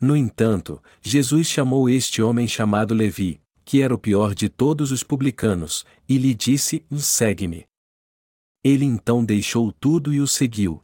No 0.00 0.16
entanto, 0.16 0.82
Jesus 1.00 1.46
chamou 1.46 1.88
este 1.88 2.20
homem 2.20 2.46
chamado 2.48 2.94
Levi, 2.94 3.40
que 3.64 3.82
era 3.82 3.94
o 3.94 3.98
pior 3.98 4.34
de 4.34 4.48
todos 4.48 4.90
os 4.90 5.02
publicanos, 5.02 5.84
e 6.08 6.18
lhe 6.18 6.34
disse: 6.34 6.84
Segue-me. 6.98 7.66
Ele 8.64 8.84
então 8.84 9.24
deixou 9.24 9.72
tudo 9.72 10.12
e 10.12 10.20
o 10.20 10.26
seguiu. 10.26 10.82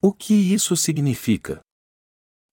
O 0.00 0.12
que 0.12 0.34
isso 0.34 0.76
significa? 0.76 1.65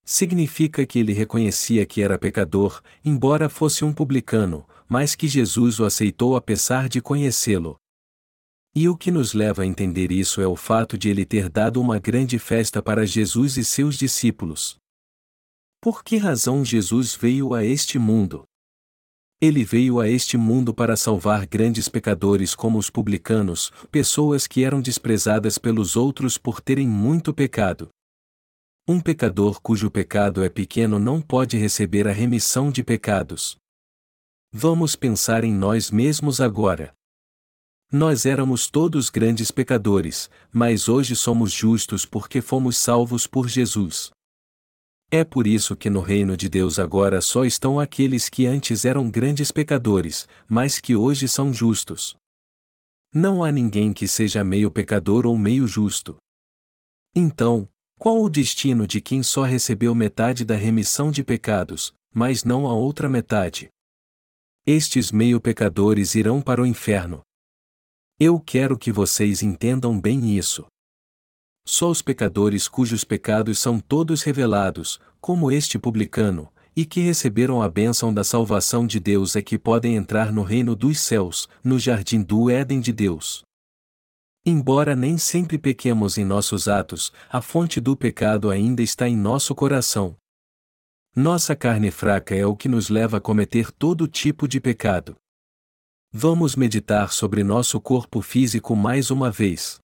Significa 0.06 0.86
que 0.86 1.00
ele 1.00 1.14
reconhecia 1.14 1.86
que 1.86 2.02
era 2.02 2.20
pecador, 2.20 2.82
embora 3.06 3.48
fosse 3.48 3.86
um 3.86 3.94
publicano, 3.94 4.66
mas 4.88 5.16
que 5.16 5.28
Jesus 5.28 5.80
o 5.80 5.86
aceitou 5.86 6.36
apesar 6.36 6.90
de 6.90 7.02
conhecê-lo. 7.02 7.78
E 8.76 8.90
o 8.90 8.98
que 8.98 9.12
nos 9.12 9.34
leva 9.34 9.62
a 9.62 9.66
entender 9.66 10.12
isso 10.12 10.42
é 10.42 10.48
o 10.48 10.56
fato 10.56 10.98
de 10.98 11.08
ele 11.08 11.26
ter 11.26 11.48
dado 11.48 11.80
uma 11.80 12.00
grande 12.00 12.40
festa 12.40 12.82
para 12.82 13.06
Jesus 13.06 13.56
e 13.56 13.64
seus 13.64 13.96
discípulos. 13.96 14.78
Por 15.80 16.04
que 16.04 16.18
razão 16.18 16.66
Jesus 16.66 17.16
veio 17.16 17.54
a 17.54 17.64
este 17.64 18.00
mundo? 18.00 18.44
Ele 19.40 19.64
veio 19.64 20.00
a 20.00 20.10
este 20.10 20.38
mundo 20.38 20.74
para 20.74 20.96
salvar 20.96 21.46
grandes 21.46 21.88
pecadores 21.88 22.56
como 22.56 22.78
os 22.78 22.90
publicanos, 22.90 23.72
pessoas 23.92 24.48
que 24.48 24.64
eram 24.64 24.82
desprezadas 24.82 25.58
pelos 25.58 25.96
outros 25.96 26.38
por 26.38 26.60
terem 26.62 26.88
muito 26.88 27.34
pecado. 27.34 27.90
Um 28.86 29.00
pecador 29.00 29.62
cujo 29.62 29.90
pecado 29.90 30.44
é 30.44 30.50
pequeno 30.50 31.00
não 31.00 31.22
pode 31.22 31.56
receber 31.58 32.06
a 32.06 32.12
remissão 32.12 32.70
de 32.70 32.84
pecados. 32.84 33.56
Vamos 34.52 34.94
pensar 34.94 35.46
em 35.46 35.54
nós 35.54 35.90
mesmos 35.90 36.42
agora. 36.42 36.94
Nós 37.90 38.25
éramos 38.25 38.68
todos 38.70 39.10
grandes 39.10 39.52
pecadores, 39.52 40.30
mas 40.52 40.90
hoje 40.90 41.16
somos 41.16 41.54
justos 41.54 42.06
porque 42.06 42.42
fomos 42.42 42.75
salvos 42.75 43.25
por 43.25 43.48
Jesus. 43.48 44.12
É 45.10 45.24
por 45.24 45.48
isso 45.48 45.78
que 45.78 45.90
no 45.90 46.02
reino 46.02 46.36
de 46.36 46.50
Deus 46.50 46.78
agora 46.78 47.22
só 47.22 47.46
estão 47.46 47.80
aqueles 47.80 48.28
que 48.28 48.46
antes 48.46 48.84
eram 48.84 49.10
grandes 49.10 49.50
pecadores, 49.50 50.28
mas 50.46 50.82
que 50.82 50.94
hoje 50.94 51.30
são 51.30 51.54
justos. 51.54 52.18
Não 53.13 53.46
há 53.46 53.50
ninguém 53.52 53.94
que 53.94 54.10
seja 54.10 54.44
meio 54.44 54.70
pecador 54.70 55.25
ou 55.25 55.38
meio 55.38 55.66
justo. 55.68 56.18
Então, 57.16 57.70
qual 57.98 58.22
o 58.22 58.30
destino 58.30 58.86
de 58.86 59.00
quem 59.00 59.24
só 59.24 59.44
recebeu 59.44 59.96
metade 59.96 60.44
da 60.44 60.56
remissão 60.56 61.12
de 61.12 61.24
pecados, 61.24 61.94
mas 62.14 62.44
não 62.44 62.68
a 62.68 62.74
outra 62.74 63.08
metade? 63.08 63.70
Estes 64.66 65.12
meio 65.12 65.40
pecadores 65.40 66.16
irão 66.16 66.42
para 66.42 66.62
o 66.62 66.66
inferno. 66.66 67.22
Eu 68.20 68.40
quero 68.40 68.78
que 68.78 68.92
vocês 68.92 69.42
entendam 69.42 70.00
bem 70.00 70.38
isso. 70.38 70.66
Só 71.66 71.90
os 71.90 72.02
pecadores 72.02 72.68
cujos 72.68 73.04
pecados 73.04 73.58
são 73.60 73.80
todos 73.80 74.22
revelados, 74.22 75.00
como 75.22 75.52
este 75.52 75.80
publicano, 75.80 76.52
e 76.76 76.86
que 76.86 77.00
receberam 77.00 77.62
a 77.62 77.70
bênção 77.70 78.14
da 78.14 78.24
salvação 78.24 78.86
de 78.86 79.00
Deus 79.00 79.36
é 79.36 79.42
que 79.42 79.58
podem 79.58 79.96
entrar 79.96 80.32
no 80.32 80.44
reino 80.44 80.76
dos 80.76 81.00
céus, 81.00 81.48
no 81.64 81.80
jardim 81.80 82.22
do 82.22 82.50
Éden 82.50 82.82
de 82.82 82.92
Deus. 82.92 83.44
Embora 84.46 84.94
nem 84.94 85.18
sempre 85.18 85.58
pequemos 85.58 86.18
em 86.18 86.26
nossos 86.26 86.68
atos, 86.68 87.14
a 87.30 87.42
fonte 87.42 87.80
do 87.80 87.96
pecado 87.96 88.50
ainda 88.50 88.82
está 88.82 89.08
em 89.08 89.16
nosso 89.16 89.56
coração. 89.56 90.18
Nossa 91.16 91.56
carne 91.56 91.90
fraca 91.90 92.36
é 92.36 92.46
o 92.46 92.54
que 92.54 92.68
nos 92.68 92.90
leva 92.90 93.18
a 93.18 93.22
cometer 93.22 93.72
todo 93.72 94.06
tipo 94.06 94.46
de 94.46 94.60
pecado. 94.60 95.16
Vamos 96.12 96.58
meditar 96.58 97.14
sobre 97.14 97.42
nosso 97.42 97.80
corpo 97.80 98.22
físico 98.22 98.76
mais 98.76 99.10
uma 99.10 99.32
vez. 99.32 99.80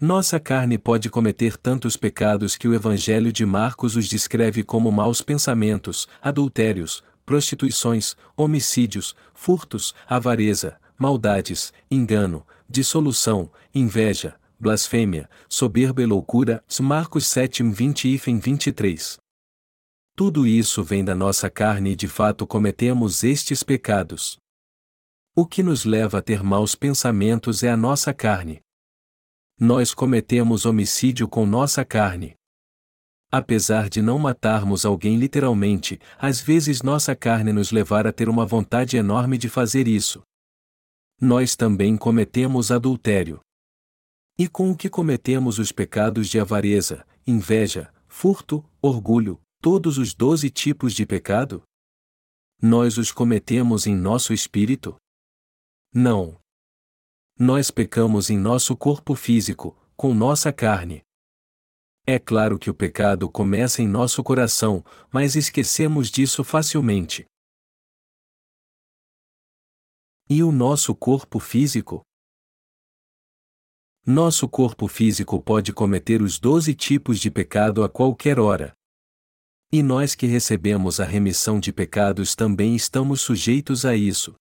Nossa 0.00 0.38
carne 0.38 0.78
pode 0.78 1.10
cometer 1.10 1.56
tantos 1.56 1.96
pecados 1.96 2.56
que 2.56 2.68
o 2.68 2.74
Evangelho 2.74 3.32
de 3.32 3.44
Marcos 3.44 3.96
os 3.96 4.06
descreve 4.06 4.62
como 4.62 4.92
maus 4.92 5.22
pensamentos, 5.22 6.06
adultérios, 6.22 7.02
prostituições, 7.24 8.14
homicídios, 8.36 9.16
furtos, 9.34 9.92
avareza, 10.06 10.78
maldades, 10.96 11.72
engano, 11.90 12.46
dissolução, 12.68 13.50
inveja, 13.74 14.38
blasfêmia, 14.58 15.28
soberba 15.48 16.02
e 16.02 16.06
loucura. 16.06 16.64
Marcos 16.80 17.26
7, 17.26 17.62
20 17.62 18.08
e 18.08 18.16
23. 18.16 19.18
Tudo 20.14 20.46
isso 20.46 20.82
vem 20.82 21.04
da 21.04 21.14
nossa 21.14 21.50
carne 21.50 21.92
e 21.92 21.96
de 21.96 22.08
fato 22.08 22.46
cometemos 22.46 23.22
estes 23.22 23.62
pecados. 23.62 24.38
O 25.34 25.46
que 25.46 25.62
nos 25.62 25.84
leva 25.84 26.18
a 26.18 26.22
ter 26.22 26.42
maus 26.42 26.74
pensamentos 26.74 27.62
é 27.62 27.70
a 27.70 27.76
nossa 27.76 28.14
carne. 28.14 28.60
Nós 29.60 29.92
cometemos 29.92 30.64
homicídio 30.64 31.28
com 31.28 31.44
nossa 31.44 31.84
carne. 31.84 32.34
Apesar 33.30 33.90
de 33.90 34.00
não 34.00 34.18
matarmos 34.18 34.86
alguém 34.86 35.18
literalmente, 35.18 35.98
às 36.18 36.40
vezes 36.40 36.80
nossa 36.80 37.14
carne 37.14 37.52
nos 37.52 37.70
levar 37.70 38.06
a 38.06 38.12
ter 38.12 38.28
uma 38.28 38.46
vontade 38.46 38.96
enorme 38.96 39.36
de 39.36 39.48
fazer 39.48 39.86
isso 39.86 40.25
nós 41.20 41.56
também 41.56 41.96
cometemos 41.96 42.70
adultério. 42.70 43.40
E 44.38 44.48
com 44.48 44.70
o 44.70 44.76
que 44.76 44.90
cometemos 44.90 45.58
os 45.58 45.72
pecados 45.72 46.28
de 46.28 46.38
avareza, 46.38 47.06
inveja, 47.26 47.92
furto, 48.06 48.64
orgulho, 48.82 49.40
todos 49.62 49.96
os 49.96 50.12
doze 50.12 50.50
tipos 50.50 50.92
de 50.92 51.06
pecado? 51.06 51.62
Nós 52.60 52.98
os 52.98 53.10
cometemos 53.10 53.86
em 53.86 53.96
nosso 53.96 54.32
espírito? 54.32 54.96
Não. 55.92 56.38
Nós 57.38 57.70
pecamos 57.70 58.28
em 58.28 58.38
nosso 58.38 58.76
corpo 58.76 59.14
físico, 59.14 59.76
com 59.96 60.14
nossa 60.14 60.52
carne. 60.52 61.02
É 62.06 62.18
claro 62.18 62.58
que 62.58 62.70
o 62.70 62.74
pecado 62.74 63.28
começa 63.28 63.82
em 63.82 63.88
nosso 63.88 64.22
coração, 64.22 64.84
mas 65.10 65.34
esquecemos 65.34 66.08
disso 66.10 66.44
facilmente. 66.44 67.26
E 70.28 70.42
o 70.42 70.50
nosso 70.50 70.92
corpo 70.92 71.38
físico? 71.38 72.02
Nosso 74.04 74.48
corpo 74.48 74.88
físico 74.88 75.40
pode 75.40 75.72
cometer 75.72 76.20
os 76.20 76.40
doze 76.40 76.74
tipos 76.74 77.20
de 77.20 77.30
pecado 77.30 77.84
a 77.84 77.88
qualquer 77.88 78.40
hora. 78.40 78.72
E 79.70 79.84
nós 79.84 80.16
que 80.16 80.26
recebemos 80.26 80.98
a 80.98 81.04
remissão 81.04 81.60
de 81.60 81.72
pecados 81.72 82.34
também 82.34 82.74
estamos 82.74 83.20
sujeitos 83.20 83.84
a 83.84 83.94
isso. 83.94 84.34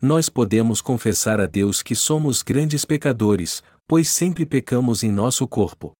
Nós 0.00 0.28
podemos 0.28 0.80
confessar 0.80 1.40
a 1.40 1.46
Deus 1.46 1.82
que 1.82 1.96
somos 1.96 2.40
grandes 2.40 2.84
pecadores, 2.84 3.64
pois 3.88 4.08
sempre 4.08 4.46
pecamos 4.46 5.02
em 5.02 5.10
nosso 5.10 5.48
corpo. 5.48 5.92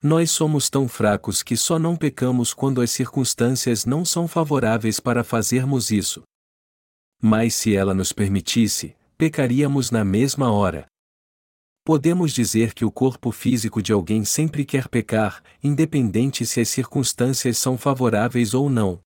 Nós 0.00 0.30
somos 0.30 0.70
tão 0.70 0.86
fracos 0.86 1.42
que 1.42 1.56
só 1.56 1.76
não 1.76 1.96
pecamos 1.96 2.54
quando 2.54 2.80
as 2.80 2.92
circunstâncias 2.92 3.84
não 3.84 4.04
são 4.04 4.28
favoráveis 4.28 5.00
para 5.00 5.24
fazermos 5.24 5.90
isso. 5.90 6.22
Mas 7.28 7.56
se 7.56 7.74
ela 7.74 7.92
nos 7.92 8.12
permitisse, 8.12 8.94
pecaríamos 9.18 9.90
na 9.90 10.04
mesma 10.04 10.52
hora. 10.52 10.86
Podemos 11.84 12.32
dizer 12.32 12.72
que 12.72 12.84
o 12.84 12.90
corpo 12.92 13.32
físico 13.32 13.82
de 13.82 13.92
alguém 13.92 14.24
sempre 14.24 14.64
quer 14.64 14.86
pecar, 14.86 15.42
independente 15.60 16.46
se 16.46 16.60
as 16.60 16.68
circunstâncias 16.68 17.58
são 17.58 17.76
favoráveis 17.76 18.54
ou 18.54 18.70
não. 18.70 19.00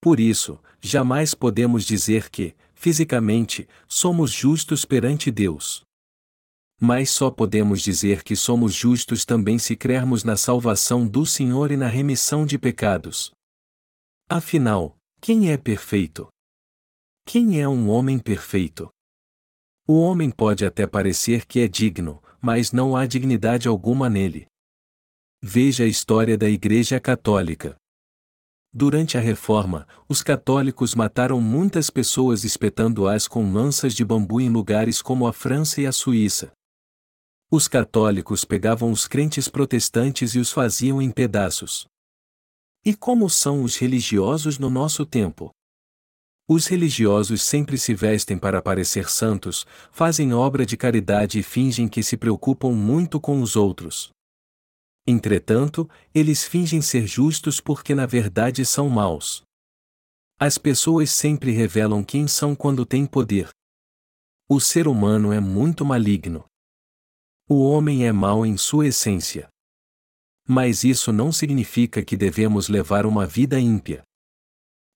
Por 0.00 0.18
isso, 0.18 0.58
jamais 0.80 1.32
podemos 1.32 1.84
dizer 1.84 2.28
que, 2.28 2.56
fisicamente, 2.74 3.68
somos 3.86 4.32
justos 4.32 4.84
perante 4.84 5.30
Deus. 5.30 5.84
Mas 6.80 7.10
só 7.10 7.30
podemos 7.30 7.82
dizer 7.82 8.24
que 8.24 8.34
somos 8.34 8.74
justos 8.74 9.24
também 9.24 9.60
se 9.60 9.76
crermos 9.76 10.24
na 10.24 10.36
salvação 10.36 11.06
do 11.06 11.24
Senhor 11.24 11.70
e 11.70 11.76
na 11.76 11.86
remissão 11.86 12.44
de 12.44 12.58
pecados. 12.58 13.30
Afinal, 14.28 14.96
quem 15.20 15.52
é 15.52 15.56
perfeito? 15.56 16.26
Quem 17.24 17.60
é 17.60 17.68
um 17.68 17.88
homem 17.88 18.18
perfeito? 18.18 18.90
O 19.86 20.00
homem 20.00 20.30
pode 20.30 20.64
até 20.64 20.86
parecer 20.86 21.46
que 21.46 21.60
é 21.60 21.68
digno, 21.68 22.22
mas 22.40 22.72
não 22.72 22.96
há 22.96 23.06
dignidade 23.06 23.68
alguma 23.68 24.10
nele. 24.10 24.46
Veja 25.40 25.84
a 25.84 25.86
história 25.86 26.36
da 26.36 26.48
Igreja 26.48 27.00
Católica. 27.00 27.76
Durante 28.72 29.18
a 29.18 29.20
Reforma, 29.20 29.86
os 30.08 30.22
católicos 30.22 30.94
mataram 30.94 31.40
muitas 31.40 31.90
pessoas 31.90 32.42
espetando-as 32.42 33.28
com 33.28 33.52
lanças 33.52 33.94
de 33.94 34.04
bambu 34.04 34.40
em 34.40 34.48
lugares 34.48 35.00
como 35.02 35.26
a 35.26 35.32
França 35.32 35.80
e 35.80 35.86
a 35.86 35.92
Suíça. 35.92 36.52
Os 37.50 37.68
católicos 37.68 38.44
pegavam 38.44 38.90
os 38.90 39.06
crentes 39.06 39.46
protestantes 39.46 40.34
e 40.34 40.38
os 40.38 40.50
faziam 40.50 41.02
em 41.02 41.10
pedaços. 41.10 41.86
E 42.84 42.94
como 42.94 43.28
são 43.28 43.62
os 43.62 43.76
religiosos 43.76 44.58
no 44.58 44.70
nosso 44.70 45.04
tempo? 45.04 45.52
Os 46.48 46.66
religiosos 46.66 47.42
sempre 47.42 47.78
se 47.78 47.94
vestem 47.94 48.36
para 48.36 48.60
parecer 48.60 49.08
santos, 49.08 49.64
fazem 49.90 50.34
obra 50.34 50.66
de 50.66 50.76
caridade 50.76 51.38
e 51.38 51.42
fingem 51.42 51.88
que 51.88 52.02
se 52.02 52.16
preocupam 52.16 52.72
muito 52.72 53.20
com 53.20 53.40
os 53.40 53.56
outros. 53.56 54.10
Entretanto, 55.06 55.88
eles 56.14 56.44
fingem 56.44 56.80
ser 56.80 57.06
justos 57.06 57.60
porque 57.60 57.94
na 57.94 58.06
verdade 58.06 58.64
são 58.64 58.88
maus. 58.88 59.42
As 60.38 60.58
pessoas 60.58 61.10
sempre 61.10 61.52
revelam 61.52 62.04
quem 62.04 62.26
são 62.26 62.54
quando 62.54 62.84
têm 62.84 63.06
poder. 63.06 63.48
O 64.48 64.60
ser 64.60 64.88
humano 64.88 65.32
é 65.32 65.40
muito 65.40 65.84
maligno. 65.84 66.44
O 67.48 67.62
homem 67.64 68.06
é 68.06 68.12
mau 68.12 68.44
em 68.44 68.56
sua 68.56 68.86
essência. 68.88 69.48
Mas 70.46 70.84
isso 70.84 71.12
não 71.12 71.30
significa 71.30 72.04
que 72.04 72.16
devemos 72.16 72.68
levar 72.68 73.06
uma 73.06 73.26
vida 73.26 73.58
ímpia. 73.58 74.02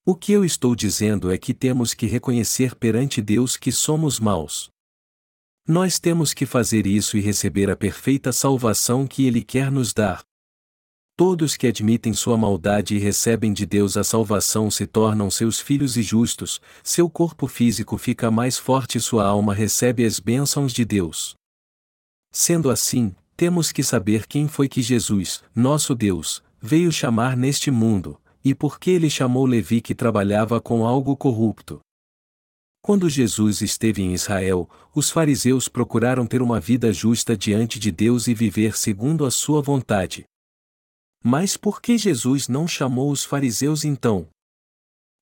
O 0.09 0.15
que 0.15 0.31
eu 0.31 0.45
estou 0.45 0.77
dizendo 0.77 1.33
é 1.33 1.37
que 1.37 1.53
temos 1.53 1.93
que 1.93 2.07
reconhecer 2.07 2.77
perante 2.77 3.21
Deus 3.21 3.57
que 3.57 3.73
somos 3.73 4.21
maus. 4.21 4.71
Nós 5.67 5.99
temos 5.99 6.33
que 6.33 6.47
fazer 6.47 6.87
isso 6.87 7.17
e 7.17 7.21
receber 7.21 7.69
a 7.69 7.77
perfeita 7.77 8.31
salvação 8.31 9.05
que 9.05 9.27
Ele 9.27 9.43
quer 9.43 9.69
nos 9.69 9.93
dar. 9.93 10.23
Todos 11.17 11.57
que 11.57 11.67
admitem 11.67 12.13
sua 12.13 12.37
maldade 12.37 12.95
e 12.95 13.01
recebem 13.01 13.53
de 13.53 13.67
Deus 13.67 13.97
a 13.97 14.05
salvação 14.05 14.71
se 14.71 14.87
tornam 14.87 15.29
seus 15.29 15.59
filhos 15.59 15.97
e 15.97 16.03
justos, 16.03 16.61
seu 16.85 17.11
corpo 17.11 17.49
físico 17.49 17.99
fica 17.99 18.31
mais 18.31 18.57
forte 18.57 18.99
e 18.99 19.01
sua 19.01 19.27
alma 19.27 19.53
recebe 19.53 20.05
as 20.05 20.21
bênçãos 20.21 20.73
de 20.73 20.85
Deus. 20.85 21.35
Sendo 22.31 22.71
assim, 22.71 23.13
temos 23.37 23.73
que 23.73 23.83
saber 23.83 24.29
quem 24.29 24.47
foi 24.47 24.69
que 24.69 24.83
Jesus, 24.83 25.43
nosso 25.53 25.97
Deus, 25.97 26.45
veio 26.63 26.93
chamar 26.93 27.37
neste 27.37 27.73
mundo, 27.73 28.21
e 28.47 28.55
por 28.55 28.79
que 28.79 28.93
ele 28.93 29.11
chamou 29.11 29.45
Levi 29.45 29.81
que 29.81 29.93
trabalhava 29.93 30.61
com 30.61 30.87
algo 30.87 31.17
corrupto. 31.17 31.81
Quando 32.81 33.11
Jesus 33.11 33.61
esteve 33.61 34.03
em 34.03 34.15
Israel, 34.15 34.71
os 34.95 35.11
fariseus 35.11 35.67
procuraram 35.69 36.25
ter 36.25 36.41
uma 36.41 36.61
vida 36.61 36.93
justa 36.93 37.37
diante 37.37 37.81
de 37.81 37.91
Deus 37.91 38.29
e 38.29 38.35
viver 38.35 38.79
segundo 38.79 39.27
a 39.27 39.33
sua 39.33 39.61
vontade. 39.61 40.25
Mas 41.25 41.57
por 41.57 41.83
que 41.83 41.99
Jesus 41.99 42.47
não 42.47 42.69
chamou 42.69 43.11
os 43.11 43.25
fariseus 43.25 43.85
então? 43.85 44.29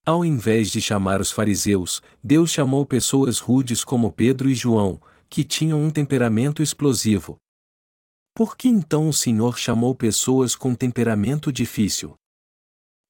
Ao 0.05 0.23
invés 0.23 0.71
de 0.71 0.83
chamar 0.83 1.19
os 1.19 1.33
fariseus, 1.33 2.03
Deus 2.23 2.51
chamou 2.51 2.85
pessoas 2.85 3.39
rudes 3.39 3.83
como 3.83 4.13
Pedro 4.13 4.51
e 4.51 4.55
João, 4.55 5.01
que 5.31 5.43
tinham 5.43 5.83
um 5.83 5.91
temperamento 5.91 6.63
explosivo. 6.63 7.39
Por 8.35 8.55
que 8.55 8.69
então 8.69 9.09
o 9.09 9.15
Senhor 9.15 9.57
chamou 9.57 9.95
pessoas 9.95 10.55
com 10.55 10.75
temperamento 10.75 11.51
difícil? 11.51 12.15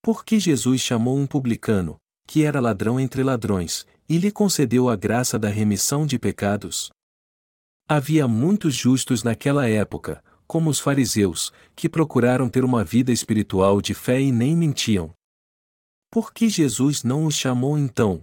Por 0.05 0.23
que 0.23 0.39
Jesus 0.39 0.83
chamou 0.83 1.17
um 1.17 1.27
publicano, 1.27 1.97
que 2.27 2.45
era 2.45 2.61
ladrão 2.61 3.01
entre 3.01 3.23
ladrões, 3.23 3.87
e 4.07 4.19
lhe 4.19 4.31
concedeu 4.31 4.91
a 4.91 4.97
graça 4.97 5.39
da 5.39 5.49
remissão 5.49 6.05
de 6.07 6.19
pecados. 6.19 6.91
Havia 7.89 8.29
muitos 8.29 8.75
justos 8.75 9.23
naquela 9.23 9.67
época, 9.67 10.23
como 10.47 10.69
os 10.69 10.79
fariseus, 10.79 11.51
que 11.75 11.89
procuraram 11.89 12.51
ter 12.51 12.67
uma 12.67 12.85
vida 12.85 13.13
espiritual 13.13 13.81
de 13.81 13.95
fé 13.95 14.21
e 14.21 14.31
nem 14.31 14.55
mentiam. 14.55 15.11
Por 16.11 16.35
que 16.35 16.51
Jesus 16.51 17.03
não 17.03 17.25
os 17.25 17.35
chamou 17.35 17.79
então? 17.79 18.23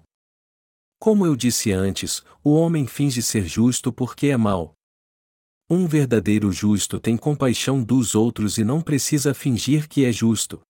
Como 1.00 1.26
eu 1.26 1.36
disse 1.36 1.72
antes, 1.72 2.24
o 2.44 2.54
homem 2.54 2.86
finge 2.86 3.24
ser 3.24 3.48
justo 3.48 3.92
porque 3.92 4.28
é 4.28 4.38
mau. 4.38 4.76
Um 5.68 5.88
verdadeiro 5.88 6.52
justo 6.52 7.00
tem 7.00 7.18
compaixão 7.18 7.84
dos 7.84 8.14
outros 8.14 8.60
e 8.60 8.64
não 8.64 8.82
precisa 8.82 9.34
fingir 9.34 9.90
que 9.90 10.06
é 10.06 10.12
justo. 10.12 10.62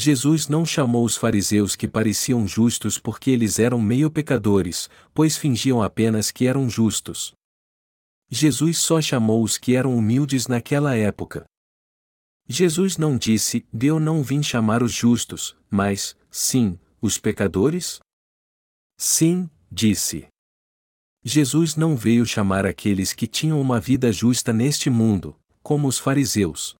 Jesus 0.00 0.46
não 0.46 0.64
chamou 0.64 1.04
os 1.04 1.16
fariseus 1.16 1.74
que 1.74 1.88
pareciam 1.88 2.46
justos 2.46 3.00
porque 3.00 3.32
eles 3.32 3.58
eram 3.58 3.80
meio 3.80 4.08
pecadores, 4.08 4.88
pois 5.12 5.36
fingiam 5.36 5.82
apenas 5.82 6.30
que 6.30 6.46
eram 6.46 6.70
justos. 6.70 7.32
Jesus 8.30 8.78
só 8.78 9.00
chamou 9.02 9.42
os 9.42 9.58
que 9.58 9.74
eram 9.74 9.96
humildes 9.96 10.46
naquela 10.46 10.94
época. 10.94 11.44
Jesus 12.48 12.96
não 12.96 13.18
disse, 13.18 13.66
eu 13.82 13.98
não 13.98 14.22
vim 14.22 14.40
chamar 14.40 14.84
os 14.84 14.92
justos, 14.92 15.56
mas, 15.68 16.16
sim, 16.30 16.78
os 17.02 17.18
pecadores? 17.18 17.98
Sim, 18.96 19.50
disse. 19.68 20.28
Jesus 21.24 21.74
não 21.74 21.96
veio 21.96 22.24
chamar 22.24 22.64
aqueles 22.64 23.12
que 23.12 23.26
tinham 23.26 23.60
uma 23.60 23.80
vida 23.80 24.12
justa 24.12 24.52
neste 24.52 24.88
mundo, 24.88 25.34
como 25.60 25.88
os 25.88 25.98
fariseus. 25.98 26.77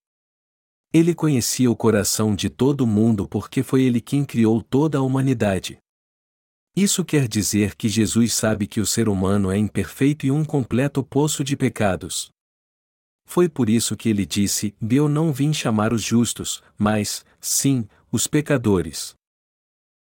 Ele 0.93 1.15
conhecia 1.15 1.71
o 1.71 1.77
coração 1.77 2.35
de 2.35 2.49
todo 2.49 2.87
mundo 2.87 3.29
porque 3.29 3.63
foi 3.63 3.83
ele 3.83 4.01
quem 4.01 4.25
criou 4.25 4.63
toda 4.63 4.99
a 4.99 5.03
humanidade. 5.03 5.79
Isso 6.75 7.05
quer 7.05 7.29
dizer 7.29 7.75
que 7.75 7.89
Jesus 7.89 8.33
sabe 8.33 8.67
que 8.67 8.81
o 8.81 8.87
ser 8.87 9.09
humano 9.09 9.51
é 9.51 9.59
imperfeito 9.59 10.25
e 10.25 10.31
um 10.31 10.45
completo 10.45 11.03
poço 11.03 11.45
de 11.45 11.57
pecados. 11.57 12.31
Foi 13.27 13.49
por 13.49 13.69
isso 13.69 13.97
que 13.97 14.09
ele 14.09 14.25
disse: 14.25 14.75
Eu 14.89 15.09
não 15.09 15.33
vim 15.33 15.53
chamar 15.53 15.93
os 15.93 16.03
justos, 16.03 16.63
mas, 16.79 17.27
sim, 17.39 17.87
os 18.11 18.27
pecadores. 18.27 19.15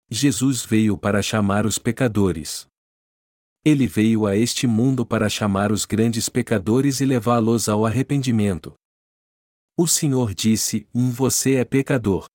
Jesus 0.08 0.64
veio 0.64 0.96
para 0.96 1.20
chamar 1.20 1.66
os 1.66 1.78
pecadores. 1.78 2.68
Ele 3.64 3.88
veio 3.88 4.24
a 4.26 4.36
este 4.36 4.68
mundo 4.68 5.04
para 5.04 5.28
chamar 5.28 5.72
os 5.72 5.84
grandes 5.84 6.28
pecadores 6.28 7.00
e 7.00 7.04
levá-los 7.04 7.68
ao 7.68 7.84
arrependimento. 7.84 8.72
O 9.78 9.86
Senhor 9.86 10.32
disse: 10.32 10.88
um 10.94 11.10
Você 11.10 11.56
é 11.56 11.64
pecador. 11.64 12.26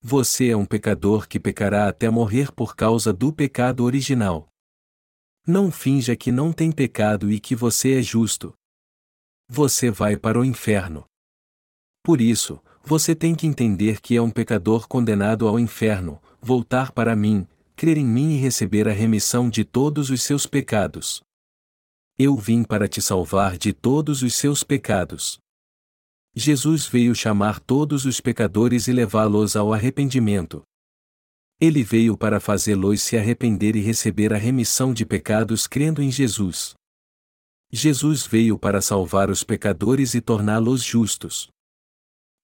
Você 0.00 0.48
é 0.48 0.56
um 0.56 0.64
pecador 0.64 1.28
que 1.28 1.38
pecará 1.38 1.86
até 1.86 2.08
morrer 2.08 2.50
por 2.50 2.74
causa 2.74 3.12
do 3.12 3.30
pecado 3.30 3.84
original. 3.84 4.48
Não 5.46 5.70
finja 5.70 6.16
que 6.16 6.32
não 6.32 6.54
tem 6.54 6.72
pecado 6.72 7.30
e 7.30 7.38
que 7.38 7.54
você 7.54 7.98
é 7.98 8.02
justo. 8.02 8.54
Você 9.46 9.90
vai 9.90 10.16
para 10.16 10.40
o 10.40 10.44
inferno. 10.44 11.04
Por 12.02 12.22
isso, 12.22 12.58
você 12.82 13.14
tem 13.14 13.34
que 13.34 13.46
entender 13.46 14.00
que 14.00 14.16
é 14.16 14.22
um 14.22 14.30
pecador 14.30 14.88
condenado 14.88 15.46
ao 15.46 15.58
inferno, 15.60 16.22
voltar 16.40 16.90
para 16.90 17.14
mim, 17.14 17.46
crer 17.74 17.98
em 17.98 18.06
mim 18.06 18.32
e 18.32 18.38
receber 18.38 18.88
a 18.88 18.92
remissão 18.92 19.50
de 19.50 19.62
todos 19.62 20.08
os 20.08 20.22
seus 20.22 20.46
pecados. 20.46 21.22
Eu 22.18 22.34
vim 22.34 22.64
para 22.64 22.88
te 22.88 23.02
salvar 23.02 23.58
de 23.58 23.74
todos 23.74 24.22
os 24.22 24.34
seus 24.34 24.64
pecados. 24.64 25.38
Jesus 26.38 26.86
veio 26.86 27.14
chamar 27.14 27.58
todos 27.58 28.04
os 28.04 28.20
pecadores 28.20 28.88
e 28.88 28.92
levá-los 28.92 29.56
ao 29.56 29.72
arrependimento. 29.72 30.62
Ele 31.58 31.82
veio 31.82 32.14
para 32.14 32.38
fazê-los 32.38 33.00
se 33.00 33.16
arrepender 33.16 33.74
e 33.74 33.80
receber 33.80 34.34
a 34.34 34.36
remissão 34.36 34.92
de 34.92 35.06
pecados 35.06 35.66
crendo 35.66 36.02
em 36.02 36.10
Jesus. 36.10 36.74
Jesus 37.72 38.26
veio 38.26 38.58
para 38.58 38.82
salvar 38.82 39.30
os 39.30 39.42
pecadores 39.42 40.12
e 40.12 40.20
torná-los 40.20 40.82
justos. 40.82 41.48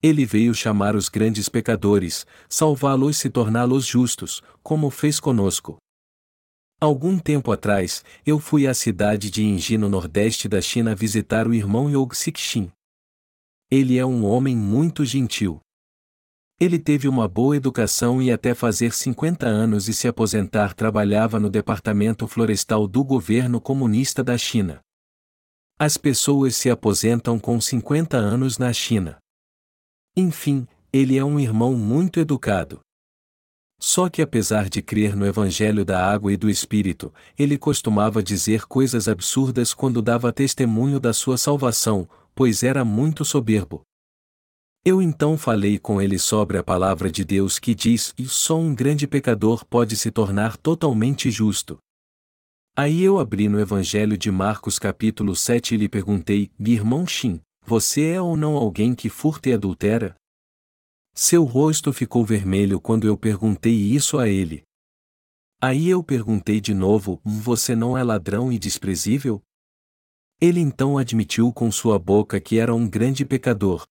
Ele 0.03 0.25
veio 0.25 0.55
chamar 0.55 0.97
os 0.97 1.11
grandes 1.11 1.51
pecadores, 1.51 2.27
salvá-los 2.49 3.23
e 3.27 3.29
torná-los 3.29 3.85
justos, 3.85 4.43
como 4.63 4.89
fez 4.89 5.21
conosco. 5.21 5.77
Algum 6.81 7.19
tempo 7.19 7.53
atrás, 7.53 8.03
eu 8.25 8.41
fui 8.41 8.67
à 8.67 8.73
cidade 8.73 9.31
de 9.31 9.45
Inji 9.45 9.77
no 9.77 9.91
nordeste 9.91 10.49
da 10.49 10.63
China 10.63 10.95
visitar 10.95 11.47
o 11.47 11.53
irmão 11.53 11.91
Yog 11.91 12.17
ele 13.75 13.97
é 13.97 14.05
um 14.05 14.27
homem 14.27 14.55
muito 14.55 15.03
gentil. 15.03 15.59
Ele 16.61 16.79
teve 16.79 17.09
uma 17.09 17.27
boa 17.27 17.57
educação 17.57 18.21
e 18.21 18.31
até 18.31 18.55
fazer 18.55 18.93
50 18.93 19.47
anos 19.47 19.89
e 19.89 19.95
se 19.95 20.07
aposentar 20.07 20.75
trabalhava 20.75 21.41
no 21.41 21.49
departamento 21.49 22.29
florestal 22.29 22.87
do 22.87 23.03
governo 23.03 23.63
comunista 23.63 24.23
da 24.23 24.37
China. 24.37 24.83
As 25.79 25.97
pessoas 25.97 26.55
se 26.55 26.69
aposentam 26.69 27.39
com 27.39 27.59
50 27.59 28.15
anos 28.15 28.59
na 28.59 28.75
China. 28.75 29.17
Enfim, 30.15 30.69
ele 30.93 31.17
é 31.17 31.25
um 31.25 31.41
irmão 31.41 31.75
muito 31.75 32.21
educado. 32.21 32.79
Só 33.81 34.11
que 34.11 34.21
apesar 34.21 34.69
de 34.69 34.83
crer 34.83 35.17
no 35.17 35.27
Evangelho 35.27 35.83
da 35.83 36.07
Água 36.07 36.31
e 36.31 36.37
do 36.37 36.51
Espírito, 36.51 37.11
ele 37.39 37.57
costumava 37.57 38.23
dizer 38.23 38.67
coisas 38.67 39.09
absurdas 39.09 39.73
quando 39.73 40.03
dava 40.03 40.31
testemunho 40.31 41.01
da 41.01 41.15
sua 41.15 41.39
salvação, 41.39 42.07
pois 42.35 42.63
era 42.63 42.85
muito 42.85 43.25
soberbo. 43.25 43.83
Eu 44.85 45.01
então 45.01 45.39
falei 45.39 45.79
com 45.79 46.03
ele 46.03 46.19
sobre 46.19 46.59
a 46.59 46.63
palavra 46.63 47.11
de 47.11 47.25
Deus 47.25 47.59
que 47.59 47.75
diz: 47.75 48.13
e 48.19 48.27
só 48.27 48.59
um 48.59 48.75
grande 48.75 49.07
pecador 49.07 49.65
pode 49.65 49.97
se 49.97 50.11
tornar 50.11 50.57
totalmente 50.57 51.31
justo. 51.31 51.79
Aí 52.75 53.03
eu 53.03 53.19
abri 53.19 53.49
no 53.49 53.61
Evangelho 53.61 54.19
de 54.19 54.31
Marcos 54.31 54.79
capítulo 54.79 55.37
7 55.37 55.75
e 55.75 55.79
lhe 55.79 55.89
perguntei: 55.89 56.51
Irmão 56.59 57.07
Shin, 57.07 57.41
você 57.65 58.07
é 58.13 58.21
ou 58.21 58.37
não 58.37 58.57
alguém 58.57 58.95
que 58.95 59.09
furta 59.09 59.51
e 59.51 59.53
adultera? 59.53 60.17
Seu 61.15 61.45
rosto 61.45 61.93
ficou 61.93 62.25
vermelho 62.25 62.81
quando 62.81 63.07
eu 63.07 63.17
perguntei 63.17 63.75
isso 63.75 64.19
a 64.19 64.29
ele. 64.29 64.63
Aí 65.61 65.89
eu 65.89 66.03
perguntei 66.03 66.61
de 66.61 66.75
novo: 66.75 67.21
Você 67.25 67.77
não 67.77 67.97
é 67.97 68.03
ladrão 68.03 68.51
e 68.51 68.59
desprezível? 68.59 69.41
Ele 70.43 70.59
então 70.59 70.99
admitiu 70.99 71.53
com 71.53 71.71
sua 71.71 72.01
boca 72.01 72.41
que 72.41 72.59
era 72.59 72.75
um 72.75 72.91
grande 72.91 73.25
pecador. 73.25 73.87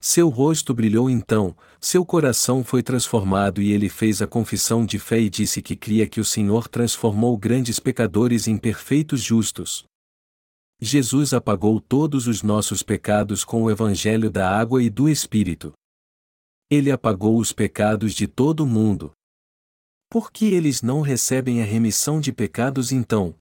Seu 0.00 0.30
rosto 0.30 0.72
brilhou 0.72 1.10
então, 1.10 1.54
seu 1.78 2.02
coração 2.02 2.64
foi 2.64 2.82
transformado 2.82 3.60
e 3.60 3.70
ele 3.70 3.90
fez 3.90 4.22
a 4.22 4.26
confissão 4.26 4.86
de 4.86 4.98
fé 4.98 5.20
e 5.20 5.28
disse 5.28 5.60
que 5.60 5.76
cria 5.76 6.08
que 6.08 6.18
o 6.18 6.24
Senhor 6.24 6.66
transformou 6.66 7.36
grandes 7.36 7.78
pecadores 7.78 8.48
em 8.48 8.56
perfeitos 8.56 9.20
justos. 9.20 9.84
Jesus 10.80 11.34
apagou 11.34 11.78
todos 11.78 12.26
os 12.26 12.42
nossos 12.42 12.82
pecados 12.82 13.44
com 13.44 13.64
o 13.64 13.70
Evangelho 13.70 14.30
da 14.30 14.48
água 14.48 14.82
e 14.82 14.88
do 14.88 15.10
Espírito. 15.10 15.74
Ele 16.70 16.90
apagou 16.90 17.36
os 17.36 17.52
pecados 17.52 18.14
de 18.14 18.26
todo 18.26 18.60
o 18.60 18.66
mundo. 18.66 19.12
Por 20.08 20.32
que 20.32 20.46
eles 20.46 20.80
não 20.80 21.02
recebem 21.02 21.60
a 21.60 21.66
remissão 21.66 22.18
de 22.18 22.32
pecados 22.32 22.92
então? 22.92 23.34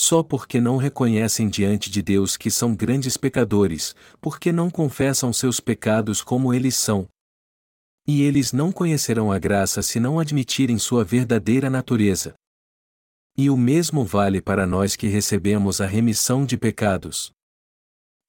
Só 0.00 0.22
porque 0.22 0.60
não 0.60 0.76
reconhecem 0.76 1.48
diante 1.48 1.90
de 1.90 2.00
Deus 2.00 2.36
que 2.36 2.52
são 2.52 2.72
grandes 2.72 3.16
pecadores, 3.16 3.96
porque 4.20 4.52
não 4.52 4.70
confessam 4.70 5.32
seus 5.32 5.58
pecados 5.58 6.22
como 6.22 6.54
eles 6.54 6.76
são. 6.76 7.08
E 8.06 8.22
eles 8.22 8.52
não 8.52 8.70
conhecerão 8.70 9.32
a 9.32 9.40
graça 9.40 9.82
se 9.82 9.98
não 9.98 10.20
admitirem 10.20 10.78
sua 10.78 11.02
verdadeira 11.04 11.68
natureza. 11.68 12.34
E 13.36 13.50
o 13.50 13.56
mesmo 13.56 14.04
vale 14.04 14.40
para 14.40 14.64
nós 14.68 14.94
que 14.94 15.08
recebemos 15.08 15.80
a 15.80 15.86
remissão 15.86 16.46
de 16.46 16.56
pecados. 16.56 17.32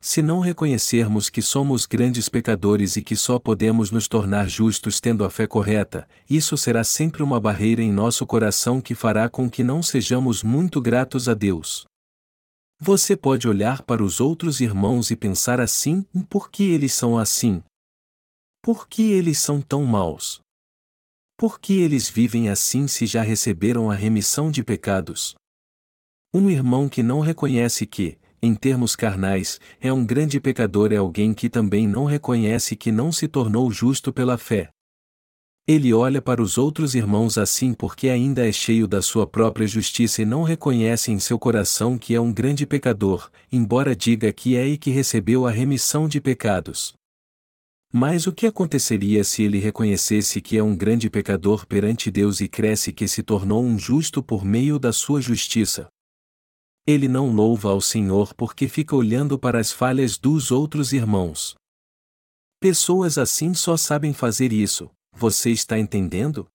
Se 0.01 0.21
não 0.21 0.39
reconhecermos 0.39 1.29
que 1.29 1.41
somos 1.41 1.85
grandes 1.85 2.29
pecadores 2.29 2.95
e 2.95 3.01
que 3.01 3.17
só 3.17 3.37
podemos 3.37 3.91
nos 3.91 4.07
tornar 4.07 4.47
justos 4.47 5.01
tendo 5.01 5.25
a 5.25 5.29
fé 5.29 5.45
correta, 5.45 6.07
isso 6.29 6.55
será 6.55 6.85
sempre 6.85 7.21
uma 7.21 7.37
barreira 7.37 7.81
em 7.81 7.91
nosso 7.91 8.25
coração 8.25 8.79
que 8.79 8.95
fará 8.95 9.27
com 9.27 9.49
que 9.49 9.61
não 9.61 9.83
sejamos 9.83 10.41
muito 10.41 10.79
gratos 10.79 11.27
a 11.27 11.33
Deus. 11.33 11.85
Você 12.79 13.17
pode 13.17 13.45
olhar 13.45 13.81
para 13.81 14.01
os 14.01 14.21
outros 14.21 14.61
irmãos 14.61 15.11
e 15.11 15.17
pensar 15.17 15.59
assim: 15.59 16.05
por 16.29 16.49
que 16.49 16.63
eles 16.63 16.93
são 16.93 17.17
assim? 17.17 17.61
Por 18.63 18.87
que 18.87 19.11
eles 19.11 19.37
são 19.37 19.61
tão 19.61 19.83
maus? 19.83 20.39
Por 21.37 21.59
que 21.59 21.73
eles 21.73 22.09
vivem 22.09 22.49
assim 22.49 22.87
se 22.87 23.05
já 23.05 23.21
receberam 23.21 23.91
a 23.91 23.95
remissão 23.95 24.49
de 24.49 24.63
pecados? 24.63 25.35
Um 26.33 26.49
irmão 26.49 26.87
que 26.87 27.03
não 27.03 27.19
reconhece 27.19 27.85
que, 27.85 28.17
em 28.41 28.55
termos 28.55 28.95
carnais, 28.95 29.59
é 29.81 29.91
um 29.91 30.05
grande 30.05 30.39
pecador 30.39 30.91
é 30.91 30.97
alguém 30.97 31.33
que 31.33 31.49
também 31.49 31.87
não 31.87 32.05
reconhece 32.05 32.75
que 32.75 32.91
não 32.91 33.11
se 33.11 33.27
tornou 33.27 33.71
justo 33.71 34.13
pela 34.13 34.37
fé. 34.37 34.69
Ele 35.67 35.93
olha 35.93 36.19
para 36.19 36.41
os 36.41 36.57
outros 36.57 36.95
irmãos 36.95 37.37
assim 37.37 37.73
porque 37.73 38.09
ainda 38.09 38.47
é 38.47 38.51
cheio 38.51 38.87
da 38.87 39.03
sua 39.03 39.27
própria 39.27 39.67
justiça 39.67 40.21
e 40.21 40.25
não 40.25 40.41
reconhece 40.41 41.11
em 41.11 41.19
seu 41.19 41.37
coração 41.37 41.95
que 41.95 42.15
é 42.15 42.19
um 42.19 42.33
grande 42.33 42.65
pecador, 42.65 43.29
embora 43.51 43.95
diga 43.95 44.33
que 44.33 44.55
é 44.55 44.67
e 44.67 44.79
que 44.79 44.89
recebeu 44.89 45.45
a 45.45 45.51
remissão 45.51 46.07
de 46.07 46.19
pecados. 46.19 46.93
Mas 47.93 48.25
o 48.25 48.31
que 48.31 48.47
aconteceria 48.47 49.23
se 49.23 49.43
ele 49.43 49.59
reconhecesse 49.59 50.41
que 50.41 50.57
é 50.57 50.63
um 50.63 50.75
grande 50.75 51.09
pecador 51.09 51.67
perante 51.67 52.09
Deus 52.09 52.39
e 52.39 52.47
cresce 52.47 52.91
que 52.91 53.07
se 53.07 53.21
tornou 53.21 53.63
um 53.63 53.77
justo 53.77 54.23
por 54.23 54.43
meio 54.45 54.79
da 54.79 54.93
sua 54.93 55.21
justiça? 55.21 55.87
Ele 56.89 57.07
não 57.07 57.31
louva 57.31 57.69
ao 57.69 57.79
Senhor 57.79 58.33
porque 58.33 58.67
fica 58.67 58.95
olhando 58.95 59.37
para 59.37 59.59
as 59.59 59.71
falhas 59.71 60.17
dos 60.17 60.49
outros 60.49 60.91
irmãos. 60.91 61.53
Pessoas 62.59 63.19
assim 63.19 63.53
só 63.53 63.77
sabem 63.77 64.11
fazer 64.11 64.51
isso, 64.51 64.89
você 65.13 65.51
está 65.51 65.77
entendendo? 65.77 66.47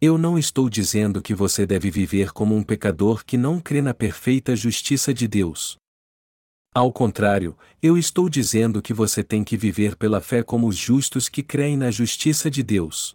Eu 0.00 0.18
não 0.18 0.36
estou 0.36 0.68
dizendo 0.68 1.22
que 1.22 1.32
você 1.32 1.64
deve 1.64 1.92
viver 1.92 2.32
como 2.32 2.56
um 2.56 2.64
pecador 2.64 3.24
que 3.24 3.36
não 3.36 3.60
crê 3.60 3.80
na 3.80 3.94
perfeita 3.94 4.56
justiça 4.56 5.14
de 5.14 5.28
Deus. 5.28 5.76
Ao 6.74 6.92
contrário, 6.92 7.56
eu 7.80 7.96
estou 7.96 8.28
dizendo 8.28 8.82
que 8.82 8.92
você 8.92 9.22
tem 9.22 9.44
que 9.44 9.56
viver 9.56 9.94
pela 9.94 10.20
fé 10.20 10.42
como 10.42 10.66
os 10.66 10.76
justos 10.76 11.28
que 11.28 11.44
creem 11.44 11.76
na 11.76 11.92
justiça 11.92 12.50
de 12.50 12.64
Deus. 12.64 13.14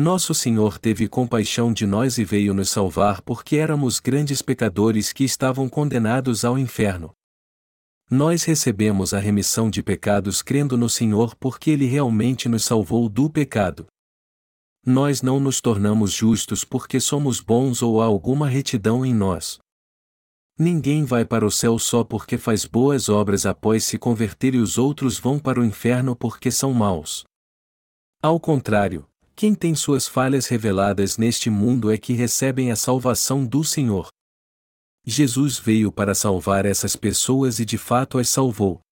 Nosso 0.00 0.32
Senhor 0.32 0.78
teve 0.78 1.06
compaixão 1.06 1.74
de 1.74 1.86
nós 1.86 2.16
e 2.16 2.24
veio 2.24 2.54
nos 2.54 2.70
salvar 2.70 3.20
porque 3.20 3.56
éramos 3.56 4.00
grandes 4.00 4.40
pecadores 4.40 5.12
que 5.12 5.24
estavam 5.24 5.68
condenados 5.68 6.42
ao 6.42 6.58
inferno. 6.58 7.12
Nós 8.10 8.44
recebemos 8.44 9.12
a 9.12 9.18
remissão 9.18 9.68
de 9.68 9.82
pecados 9.82 10.40
crendo 10.40 10.78
no 10.78 10.88
Senhor 10.88 11.36
porque 11.36 11.70
Ele 11.70 11.84
realmente 11.84 12.48
nos 12.48 12.64
salvou 12.64 13.10
do 13.10 13.28
pecado. 13.28 13.88
Nós 14.86 15.20
não 15.20 15.38
nos 15.38 15.60
tornamos 15.60 16.12
justos 16.12 16.64
porque 16.64 16.98
somos 16.98 17.38
bons 17.38 17.82
ou 17.82 18.00
há 18.00 18.06
alguma 18.06 18.48
retidão 18.48 19.04
em 19.04 19.12
nós. 19.12 19.58
Ninguém 20.58 21.04
vai 21.04 21.26
para 21.26 21.44
o 21.44 21.50
céu 21.50 21.78
só 21.78 22.02
porque 22.02 22.38
faz 22.38 22.64
boas 22.64 23.10
obras 23.10 23.44
após 23.44 23.84
se 23.84 23.98
converter 23.98 24.54
e 24.54 24.58
os 24.60 24.78
outros 24.78 25.18
vão 25.18 25.38
para 25.38 25.60
o 25.60 25.64
inferno 25.64 26.16
porque 26.16 26.50
são 26.50 26.72
maus. 26.72 27.22
Ao 28.22 28.40
contrário, 28.40 29.06
quem 29.40 29.54
tem 29.54 29.74
suas 29.74 30.06
falhas 30.06 30.48
reveladas 30.48 31.16
neste 31.16 31.48
mundo 31.48 31.90
é 31.90 31.96
que 31.96 32.12
recebem 32.12 32.70
a 32.70 32.76
salvação 32.76 33.42
do 33.42 33.64
Senhor. 33.64 34.08
Jesus 35.02 35.58
veio 35.58 35.90
para 35.90 36.14
salvar 36.14 36.66
essas 36.66 36.94
pessoas 36.94 37.58
e 37.58 37.64
de 37.64 37.78
fato 37.78 38.18
as 38.18 38.28
salvou. 38.28 38.82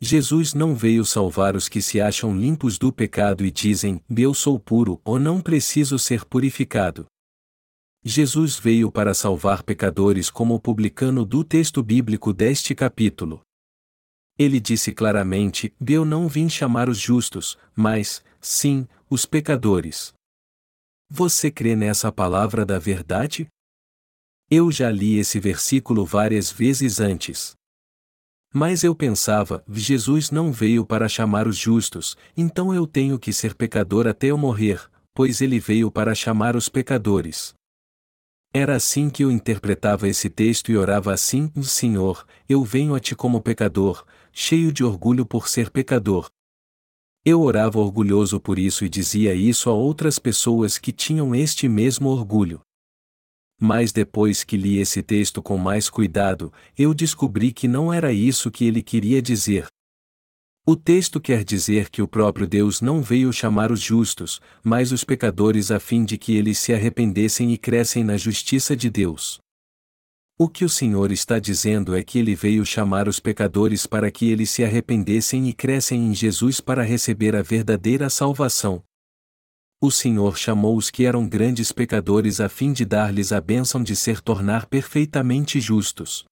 Jesus 0.00 0.54
não 0.54 0.76
veio 0.76 1.04
salvar 1.04 1.56
os 1.56 1.68
que 1.68 1.82
se 1.82 2.00
acham 2.00 2.38
limpos 2.38 2.78
do 2.78 2.92
pecado 2.92 3.44
e 3.44 3.50
dizem, 3.50 4.00
eu 4.16 4.32
sou 4.32 4.60
puro 4.60 5.00
ou 5.04 5.18
não 5.18 5.40
preciso 5.40 5.98
ser 5.98 6.24
purificado. 6.24 7.06
Jesus 8.04 8.60
veio 8.60 8.92
para 8.92 9.12
salvar 9.12 9.64
pecadores 9.64 10.30
como 10.30 10.54
o 10.54 10.60
publicano 10.60 11.24
do 11.24 11.42
texto 11.42 11.82
bíblico 11.82 12.32
deste 12.32 12.76
capítulo. 12.76 13.40
Ele 14.38 14.60
disse 14.60 14.92
claramente: 14.92 15.74
Eu 15.84 16.04
não 16.04 16.28
vim 16.28 16.48
chamar 16.48 16.88
os 16.88 16.96
justos, 16.96 17.58
mas, 17.74 18.22
sim, 18.40 18.86
os 19.08 19.24
pecadores. 19.24 20.12
Você 21.10 21.50
crê 21.50 21.74
nessa 21.74 22.12
palavra 22.12 22.66
da 22.66 22.78
verdade? 22.78 23.48
Eu 24.50 24.70
já 24.70 24.90
li 24.90 25.18
esse 25.18 25.38
versículo 25.38 26.04
várias 26.04 26.50
vezes 26.50 27.00
antes. 27.00 27.54
Mas 28.52 28.82
eu 28.82 28.94
pensava, 28.94 29.62
Jesus 29.68 30.30
não 30.30 30.50
veio 30.50 30.84
para 30.84 31.08
chamar 31.08 31.46
os 31.46 31.56
justos, 31.56 32.16
então 32.36 32.74
eu 32.74 32.86
tenho 32.86 33.18
que 33.18 33.32
ser 33.32 33.54
pecador 33.54 34.06
até 34.06 34.28
eu 34.28 34.38
morrer, 34.38 34.80
pois 35.14 35.40
ele 35.40 35.60
veio 35.60 35.90
para 35.90 36.14
chamar 36.14 36.56
os 36.56 36.68
pecadores. 36.68 37.54
Era 38.52 38.76
assim 38.76 39.10
que 39.10 39.22
eu 39.22 39.30
interpretava 39.30 40.08
esse 40.08 40.30
texto 40.30 40.72
e 40.72 40.76
orava 40.76 41.12
assim: 41.12 41.52
Senhor, 41.62 42.26
eu 42.48 42.64
venho 42.64 42.94
a 42.94 43.00
ti 43.00 43.14
como 43.14 43.42
pecador, 43.42 44.06
cheio 44.32 44.72
de 44.72 44.82
orgulho 44.82 45.26
por 45.26 45.48
ser 45.48 45.70
pecador. 45.70 46.30
Eu 47.30 47.42
orava 47.42 47.78
orgulhoso 47.78 48.40
por 48.40 48.58
isso 48.58 48.86
e 48.86 48.88
dizia 48.88 49.34
isso 49.34 49.68
a 49.68 49.74
outras 49.74 50.18
pessoas 50.18 50.78
que 50.78 50.90
tinham 50.90 51.34
este 51.34 51.68
mesmo 51.68 52.08
orgulho. 52.08 52.62
Mas 53.60 53.92
depois 53.92 54.42
que 54.42 54.56
li 54.56 54.78
esse 54.78 55.02
texto 55.02 55.42
com 55.42 55.58
mais 55.58 55.90
cuidado, 55.90 56.50
eu 56.74 56.94
descobri 56.94 57.52
que 57.52 57.68
não 57.68 57.92
era 57.92 58.14
isso 58.14 58.50
que 58.50 58.64
ele 58.64 58.82
queria 58.82 59.20
dizer. 59.20 59.66
O 60.66 60.74
texto 60.74 61.20
quer 61.20 61.44
dizer 61.44 61.90
que 61.90 62.00
o 62.00 62.08
próprio 62.08 62.46
Deus 62.46 62.80
não 62.80 63.02
veio 63.02 63.30
chamar 63.30 63.70
os 63.70 63.80
justos, 63.82 64.40
mas 64.64 64.90
os 64.90 65.04
pecadores 65.04 65.70
a 65.70 65.78
fim 65.78 66.06
de 66.06 66.16
que 66.16 66.34
eles 66.34 66.58
se 66.58 66.72
arrependessem 66.72 67.52
e 67.52 67.58
crescem 67.58 68.02
na 68.02 68.16
justiça 68.16 68.74
de 68.74 68.88
Deus. 68.88 69.38
O 70.40 70.48
que 70.48 70.64
o 70.64 70.68
Senhor 70.68 71.10
está 71.10 71.40
dizendo 71.40 71.96
é 71.96 72.04
que 72.04 72.16
ele 72.16 72.36
veio 72.36 72.64
chamar 72.64 73.08
os 73.08 73.18
pecadores 73.18 73.88
para 73.88 74.08
que 74.08 74.30
eles 74.30 74.50
se 74.50 74.62
arrependessem 74.62 75.48
e 75.48 75.52
crescem 75.52 76.06
em 76.06 76.14
Jesus 76.14 76.60
para 76.60 76.84
receber 76.84 77.34
a 77.34 77.42
verdadeira 77.42 78.08
salvação. 78.08 78.80
O 79.80 79.90
Senhor 79.90 80.38
chamou 80.38 80.76
os 80.76 80.92
que 80.92 81.04
eram 81.04 81.28
grandes 81.28 81.72
pecadores 81.72 82.38
a 82.40 82.48
fim 82.48 82.72
de 82.72 82.84
dar-lhes 82.84 83.32
a 83.32 83.40
bênção 83.40 83.82
de 83.82 83.96
ser 83.96 84.20
tornar 84.20 84.66
perfeitamente 84.66 85.60
justos. 85.60 86.24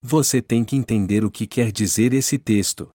Você 0.00 0.40
tem 0.40 0.64
que 0.64 0.74
entender 0.74 1.22
o 1.22 1.30
que 1.30 1.46
quer 1.46 1.70
dizer 1.70 2.14
esse 2.14 2.38
texto. 2.38 2.88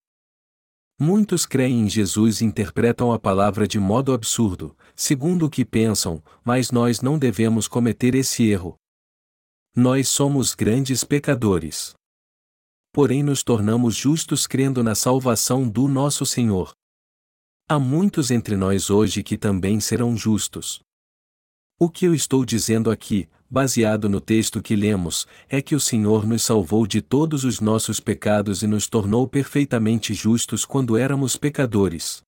Muitos 0.98 1.46
creem 1.46 1.82
em 1.82 1.88
Jesus 1.88 2.40
e 2.40 2.44
interpretam 2.44 3.12
a 3.12 3.18
palavra 3.18 3.68
de 3.68 3.78
modo 3.78 4.12
absurdo, 4.12 4.76
segundo 4.96 5.46
o 5.46 5.50
que 5.50 5.64
pensam, 5.64 6.20
mas 6.44 6.72
nós 6.72 7.00
não 7.00 7.16
devemos 7.16 7.68
cometer 7.68 8.16
esse 8.16 8.42
erro. 8.48 8.76
Nós 9.78 10.08
somos 10.08 10.54
grandes 10.54 11.04
pecadores. 11.04 11.92
Porém, 12.94 13.22
nos 13.22 13.42
tornamos 13.42 13.94
justos 13.94 14.46
crendo 14.46 14.82
na 14.82 14.94
salvação 14.94 15.68
do 15.68 15.86
nosso 15.86 16.24
Senhor. 16.24 16.72
Há 17.68 17.78
muitos 17.78 18.30
entre 18.30 18.56
nós 18.56 18.88
hoje 18.88 19.22
que 19.22 19.36
também 19.36 19.78
serão 19.78 20.16
justos. 20.16 20.80
O 21.78 21.90
que 21.90 22.06
eu 22.06 22.14
estou 22.14 22.42
dizendo 22.42 22.90
aqui, 22.90 23.28
baseado 23.50 24.08
no 24.08 24.18
texto 24.18 24.62
que 24.62 24.74
lemos, 24.74 25.26
é 25.46 25.60
que 25.60 25.74
o 25.74 25.80
Senhor 25.80 26.26
nos 26.26 26.40
salvou 26.40 26.86
de 26.86 27.02
todos 27.02 27.44
os 27.44 27.60
nossos 27.60 28.00
pecados 28.00 28.62
e 28.62 28.66
nos 28.66 28.88
tornou 28.88 29.28
perfeitamente 29.28 30.14
justos 30.14 30.64
quando 30.64 30.96
éramos 30.96 31.36
pecadores. 31.36 32.25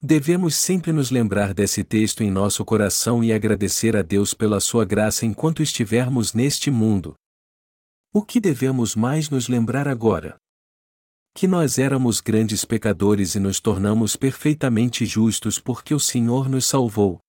Devemos 0.00 0.54
sempre 0.54 0.92
nos 0.92 1.10
lembrar 1.10 1.52
desse 1.52 1.82
texto 1.82 2.22
em 2.22 2.30
nosso 2.30 2.64
coração 2.64 3.22
e 3.22 3.32
agradecer 3.32 3.96
a 3.96 4.02
Deus 4.02 4.32
pela 4.32 4.60
sua 4.60 4.84
graça 4.84 5.26
enquanto 5.26 5.62
estivermos 5.62 6.32
neste 6.32 6.70
mundo. 6.70 7.14
O 8.12 8.22
que 8.22 8.40
devemos 8.40 8.94
mais 8.94 9.28
nos 9.28 9.48
lembrar 9.48 9.88
agora? 9.88 10.38
que 11.38 11.46
nós 11.46 11.78
éramos 11.78 12.20
grandes 12.20 12.64
pecadores 12.64 13.36
e 13.36 13.38
nos 13.38 13.60
tornamos 13.60 14.16
perfeitamente 14.16 15.06
justos 15.06 15.60
porque 15.60 15.94
o 15.94 16.00
Senhor 16.00 16.48
nos 16.48 16.66
salvou. 16.66 17.20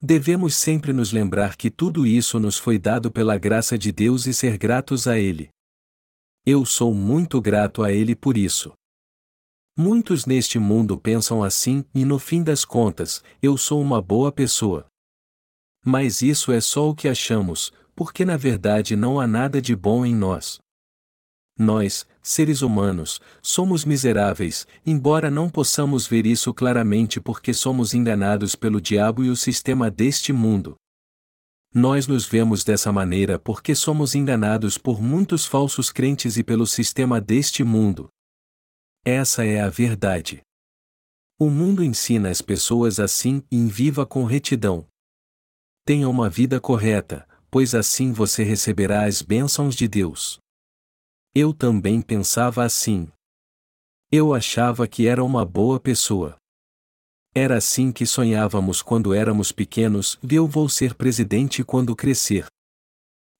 Devemos 0.00 0.56
sempre 0.56 0.92
nos 0.92 1.12
lembrar 1.12 1.56
que 1.56 1.70
tudo 1.70 2.04
isso 2.04 2.40
nos 2.40 2.58
foi 2.58 2.80
dado 2.80 3.12
pela 3.12 3.38
graça 3.38 3.78
de 3.78 3.92
Deus 3.92 4.26
e 4.26 4.34
ser 4.34 4.58
gratos 4.58 5.06
a 5.06 5.20
Ele. 5.20 5.50
Eu 6.44 6.66
sou 6.66 6.92
muito 6.92 7.40
grato 7.40 7.84
a 7.84 7.92
Ele 7.92 8.16
por 8.16 8.36
isso. 8.36 8.72
Muitos 9.76 10.26
neste 10.26 10.58
mundo 10.58 10.98
pensam 10.98 11.42
assim, 11.42 11.82
e 11.94 12.04
no 12.04 12.18
fim 12.18 12.42
das 12.42 12.62
contas, 12.62 13.24
eu 13.40 13.56
sou 13.56 13.80
uma 13.80 14.02
boa 14.02 14.30
pessoa. 14.30 14.86
Mas 15.82 16.20
isso 16.20 16.52
é 16.52 16.60
só 16.60 16.90
o 16.90 16.94
que 16.94 17.08
achamos, 17.08 17.72
porque 17.96 18.22
na 18.22 18.36
verdade 18.36 18.94
não 18.94 19.18
há 19.18 19.26
nada 19.26 19.62
de 19.62 19.74
bom 19.74 20.04
em 20.04 20.14
nós. 20.14 20.60
Nós, 21.58 22.06
seres 22.22 22.60
humanos, 22.60 23.18
somos 23.40 23.84
miseráveis, 23.84 24.66
embora 24.84 25.30
não 25.30 25.48
possamos 25.48 26.06
ver 26.06 26.26
isso 26.26 26.52
claramente 26.52 27.18
porque 27.18 27.54
somos 27.54 27.94
enganados 27.94 28.54
pelo 28.54 28.80
diabo 28.80 29.24
e 29.24 29.30
o 29.30 29.36
sistema 29.36 29.90
deste 29.90 30.34
mundo. 30.34 30.76
Nós 31.74 32.06
nos 32.06 32.26
vemos 32.26 32.62
dessa 32.62 32.92
maneira 32.92 33.38
porque 33.38 33.74
somos 33.74 34.14
enganados 34.14 34.76
por 34.76 35.00
muitos 35.00 35.46
falsos 35.46 35.90
crentes 35.90 36.36
e 36.36 36.44
pelo 36.44 36.66
sistema 36.66 37.18
deste 37.18 37.64
mundo. 37.64 38.10
Essa 39.04 39.44
é 39.44 39.60
a 39.60 39.68
verdade. 39.68 40.42
O 41.36 41.50
mundo 41.50 41.82
ensina 41.82 42.30
as 42.30 42.40
pessoas 42.40 43.00
assim 43.00 43.42
e 43.50 43.66
viva 43.66 44.06
com 44.06 44.22
retidão. 44.24 44.86
Tenha 45.84 46.08
uma 46.08 46.30
vida 46.30 46.60
correta, 46.60 47.28
pois 47.50 47.74
assim 47.74 48.12
você 48.12 48.44
receberá 48.44 49.04
as 49.04 49.20
bênçãos 49.20 49.74
de 49.74 49.88
Deus. 49.88 50.38
Eu 51.34 51.52
também 51.52 52.00
pensava 52.00 52.62
assim. 52.62 53.10
Eu 54.08 54.32
achava 54.32 54.86
que 54.86 55.08
era 55.08 55.24
uma 55.24 55.44
boa 55.44 55.80
pessoa. 55.80 56.36
Era 57.34 57.56
assim 57.56 57.90
que 57.90 58.06
sonhávamos 58.06 58.82
quando 58.82 59.12
éramos 59.12 59.50
pequenos, 59.50 60.16
eu 60.30 60.46
vou 60.46 60.68
ser 60.68 60.94
presidente 60.94 61.64
quando 61.64 61.96
crescer. 61.96 62.46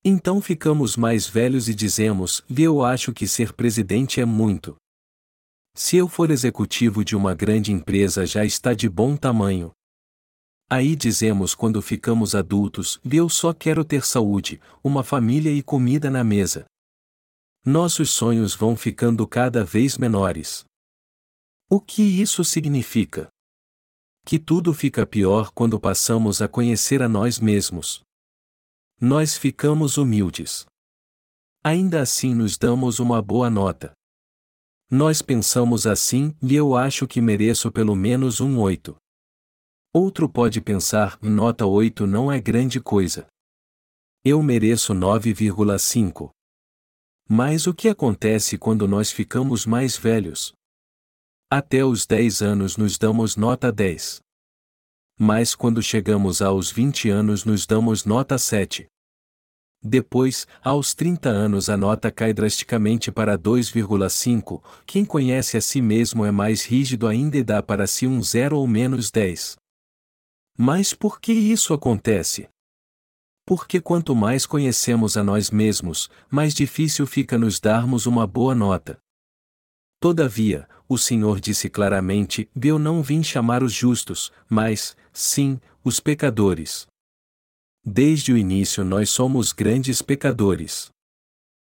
Então 0.04 0.42
ficamos 0.42 0.96
mais 0.96 1.28
velhos 1.28 1.68
e 1.68 1.74
dizemos, 1.74 2.42
eu 2.50 2.84
acho 2.84 3.12
que 3.12 3.28
ser 3.28 3.52
presidente 3.52 4.20
é 4.20 4.24
muito. 4.24 4.74
Se 5.74 5.96
eu 5.96 6.08
for 6.08 6.30
executivo 6.30 7.04
de 7.04 7.16
uma 7.16 7.34
grande 7.34 7.72
empresa 7.72 8.26
já 8.26 8.44
está 8.44 8.74
de 8.74 8.88
bom 8.88 9.16
tamanho. 9.16 9.72
Aí 10.70 10.96
dizemos 10.96 11.54
quando 11.54 11.80
ficamos 11.82 12.34
adultos, 12.34 13.00
eu 13.10 13.28
só 13.28 13.52
quero 13.52 13.84
ter 13.84 14.04
saúde, 14.04 14.60
uma 14.82 15.02
família 15.02 15.50
e 15.50 15.62
comida 15.62 16.10
na 16.10 16.24
mesa 16.24 16.66
nossos 17.64 18.10
sonhos 18.10 18.56
vão 18.56 18.76
ficando 18.76 19.24
cada 19.24 19.64
vez 19.64 19.96
menores. 19.96 20.64
O 21.70 21.80
que 21.80 22.02
isso 22.02 22.42
significa? 22.42 23.28
Que 24.26 24.36
tudo 24.36 24.74
fica 24.74 25.06
pior 25.06 25.52
quando 25.52 25.78
passamos 25.78 26.42
a 26.42 26.48
conhecer 26.48 27.00
a 27.02 27.08
nós 27.08 27.38
mesmos. 27.38 28.02
Nós 29.00 29.36
ficamos 29.36 29.96
humildes. 29.96 30.66
Ainda 31.62 32.02
assim 32.02 32.34
nos 32.34 32.58
damos 32.58 32.98
uma 32.98 33.22
boa 33.22 33.48
nota. 33.48 33.92
Nós 34.94 35.22
pensamos 35.22 35.86
assim 35.86 36.36
e 36.42 36.54
eu 36.54 36.76
acho 36.76 37.06
que 37.06 37.18
mereço 37.18 37.72
pelo 37.72 37.96
menos 37.96 38.42
um 38.42 38.60
8. 38.60 38.94
Outro 39.90 40.28
pode 40.28 40.60
pensar, 40.60 41.18
nota 41.22 41.64
8 41.64 42.06
não 42.06 42.30
é 42.30 42.38
grande 42.38 42.78
coisa. 42.78 43.26
Eu 44.22 44.42
mereço 44.42 44.92
9,5. 44.92 46.28
Mas 47.26 47.66
o 47.66 47.72
que 47.72 47.88
acontece 47.88 48.58
quando 48.58 48.86
nós 48.86 49.10
ficamos 49.10 49.64
mais 49.64 49.96
velhos? 49.96 50.52
Até 51.50 51.82
os 51.82 52.04
10 52.04 52.42
anos 52.42 52.76
nos 52.76 52.98
damos 52.98 53.34
nota 53.34 53.72
10. 53.72 54.20
Mas 55.18 55.54
quando 55.54 55.82
chegamos 55.82 56.42
aos 56.42 56.70
20 56.70 57.08
anos 57.08 57.46
nos 57.46 57.64
damos 57.64 58.04
nota 58.04 58.36
7. 58.36 58.91
Depois, 59.82 60.46
aos 60.62 60.94
30 60.94 61.28
anos 61.28 61.68
a 61.68 61.76
nota 61.76 62.10
cai 62.10 62.32
drasticamente 62.32 63.10
para 63.10 63.36
2,5. 63.36 64.62
Quem 64.86 65.04
conhece 65.04 65.56
a 65.56 65.60
si 65.60 65.82
mesmo 65.82 66.24
é 66.24 66.30
mais 66.30 66.64
rígido 66.64 67.08
ainda 67.08 67.36
e 67.36 67.42
dá 67.42 67.60
para 67.60 67.86
si 67.86 68.06
um 68.06 68.22
0 68.22 68.58
ou 68.58 68.66
menos 68.66 69.10
10. 69.10 69.56
Mas 70.56 70.94
por 70.94 71.20
que 71.20 71.32
isso 71.32 71.74
acontece? 71.74 72.48
Porque 73.44 73.80
quanto 73.80 74.14
mais 74.14 74.46
conhecemos 74.46 75.16
a 75.16 75.24
nós 75.24 75.50
mesmos, 75.50 76.08
mais 76.30 76.54
difícil 76.54 77.04
fica 77.04 77.36
nos 77.36 77.58
darmos 77.58 78.06
uma 78.06 78.24
boa 78.24 78.54
nota. 78.54 78.98
Todavia, 80.00 80.68
o 80.88 80.96
Senhor 80.96 81.40
disse 81.40 81.68
claramente: 81.68 82.48
Eu 82.62 82.78
não 82.78 83.02
vim 83.02 83.22
chamar 83.22 83.62
os 83.64 83.72
justos, 83.72 84.32
mas, 84.48 84.96
sim, 85.12 85.60
os 85.82 85.98
pecadores. 85.98 86.86
Desde 87.84 88.32
o 88.32 88.36
início 88.36 88.84
nós 88.84 89.10
somos 89.10 89.52
grandes 89.52 90.00
pecadores. 90.00 90.88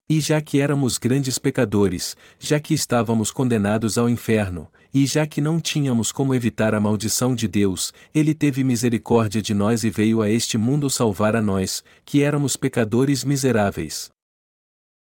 E 0.09 0.19
já 0.19 0.41
que 0.41 0.59
éramos 0.59 0.97
grandes 0.97 1.39
pecadores, 1.39 2.17
já 2.37 2.59
que 2.59 2.73
estávamos 2.73 3.31
condenados 3.31 3.97
ao 3.97 4.09
inferno, 4.09 4.69
e 4.93 5.05
já 5.05 5.25
que 5.25 5.39
não 5.39 5.61
tínhamos 5.61 6.11
como 6.11 6.35
evitar 6.35 6.75
a 6.75 6.79
maldição 6.79 7.33
de 7.33 7.47
Deus, 7.47 7.93
Ele 8.13 8.35
teve 8.35 8.65
misericórdia 8.65 9.41
de 9.41 9.53
nós 9.53 9.85
e 9.85 9.89
veio 9.89 10.21
a 10.21 10.29
este 10.29 10.57
mundo 10.57 10.89
salvar 10.89 11.37
a 11.37 11.41
nós, 11.41 11.81
que 12.03 12.21
éramos 12.21 12.57
pecadores 12.57 13.23
miseráveis. 13.23 14.09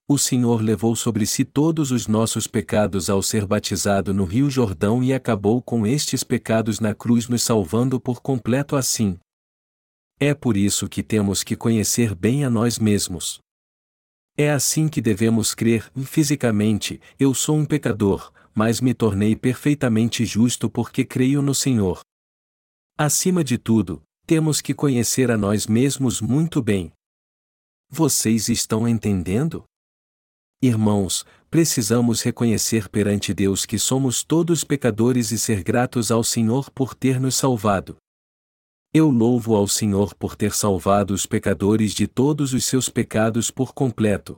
O 0.09 0.17
Senhor 0.17 0.63
levou 0.63 0.95
sobre 0.95 1.27
si 1.27 1.45
todos 1.45 1.91
os 1.91 2.07
nossos 2.07 2.47
pecados 2.47 3.11
ao 3.11 3.21
ser 3.23 3.45
batizado 3.45 4.15
no 4.15 4.25
Rio 4.25 4.49
Jordão 4.49 5.03
e 5.03 5.13
acabou 5.13 5.61
com 5.61 5.85
estes 5.85 6.23
pecados 6.23 6.79
na 6.79 6.95
cruz, 6.95 7.29
nos 7.29 7.43
salvando 7.43 7.99
por 7.99 8.23
completo 8.23 8.77
assim. 8.77 9.19
É 10.25 10.35
por 10.35 10.57
isso 10.57 10.89
que 10.89 11.03
temos 11.03 11.43
que 11.43 11.57
conhecer 11.57 12.15
bem 12.15 12.45
a 12.45 12.49
nós 12.49 12.79
mesmos. 12.79 13.41
É 14.39 14.53
assim 14.53 14.89
que 14.89 15.01
devemos 15.01 15.53
crer, 15.53 15.91
fisicamente, 16.07 17.01
eu 17.19 17.35
sou 17.35 17.57
um 17.57 17.65
pecador, 17.65 18.33
mas 18.55 18.81
me 18.81 18.95
tornei 18.95 19.35
perfeitamente 19.35 20.25
justo 20.25 20.71
porque 20.71 21.05
creio 21.05 21.43
no 21.43 21.53
Senhor. 21.53 22.03
Acima 22.97 23.43
de 23.43 23.59
tudo, 23.59 24.01
temos 24.25 24.61
que 24.61 24.73
conhecer 24.73 25.29
a 25.29 25.37
nós 25.37 25.67
mesmos 25.67 26.21
muito 26.21 26.63
bem. 26.63 26.93
Vocês 27.91 28.49
estão 28.49 28.87
entendendo? 28.87 29.65
Irmãos, 30.63 31.27
precisamos 31.51 32.23
reconhecer 32.23 32.89
perante 32.89 33.35
Deus 33.35 33.67
que 33.67 33.77
somos 33.77 34.23
todos 34.23 34.63
pecadores 34.63 35.33
e 35.33 35.39
ser 35.39 35.65
gratos 35.65 36.13
ao 36.13 36.23
Senhor 36.23 36.71
por 36.71 36.95
ter 36.95 37.19
nos 37.19 37.35
salvado. 37.35 37.97
Eu 38.95 39.09
louvo 39.09 39.57
ao 39.57 39.67
Senhor 39.67 40.15
por 40.15 40.37
ter 40.37 40.53
salvado 40.53 41.15
os 41.15 41.25
pecadores 41.25 41.95
de 41.95 42.07
todos 42.07 42.53
os 42.53 42.67
seus 42.67 42.91
pecados 42.91 43.51
por 43.51 43.73
completo. 43.73 44.37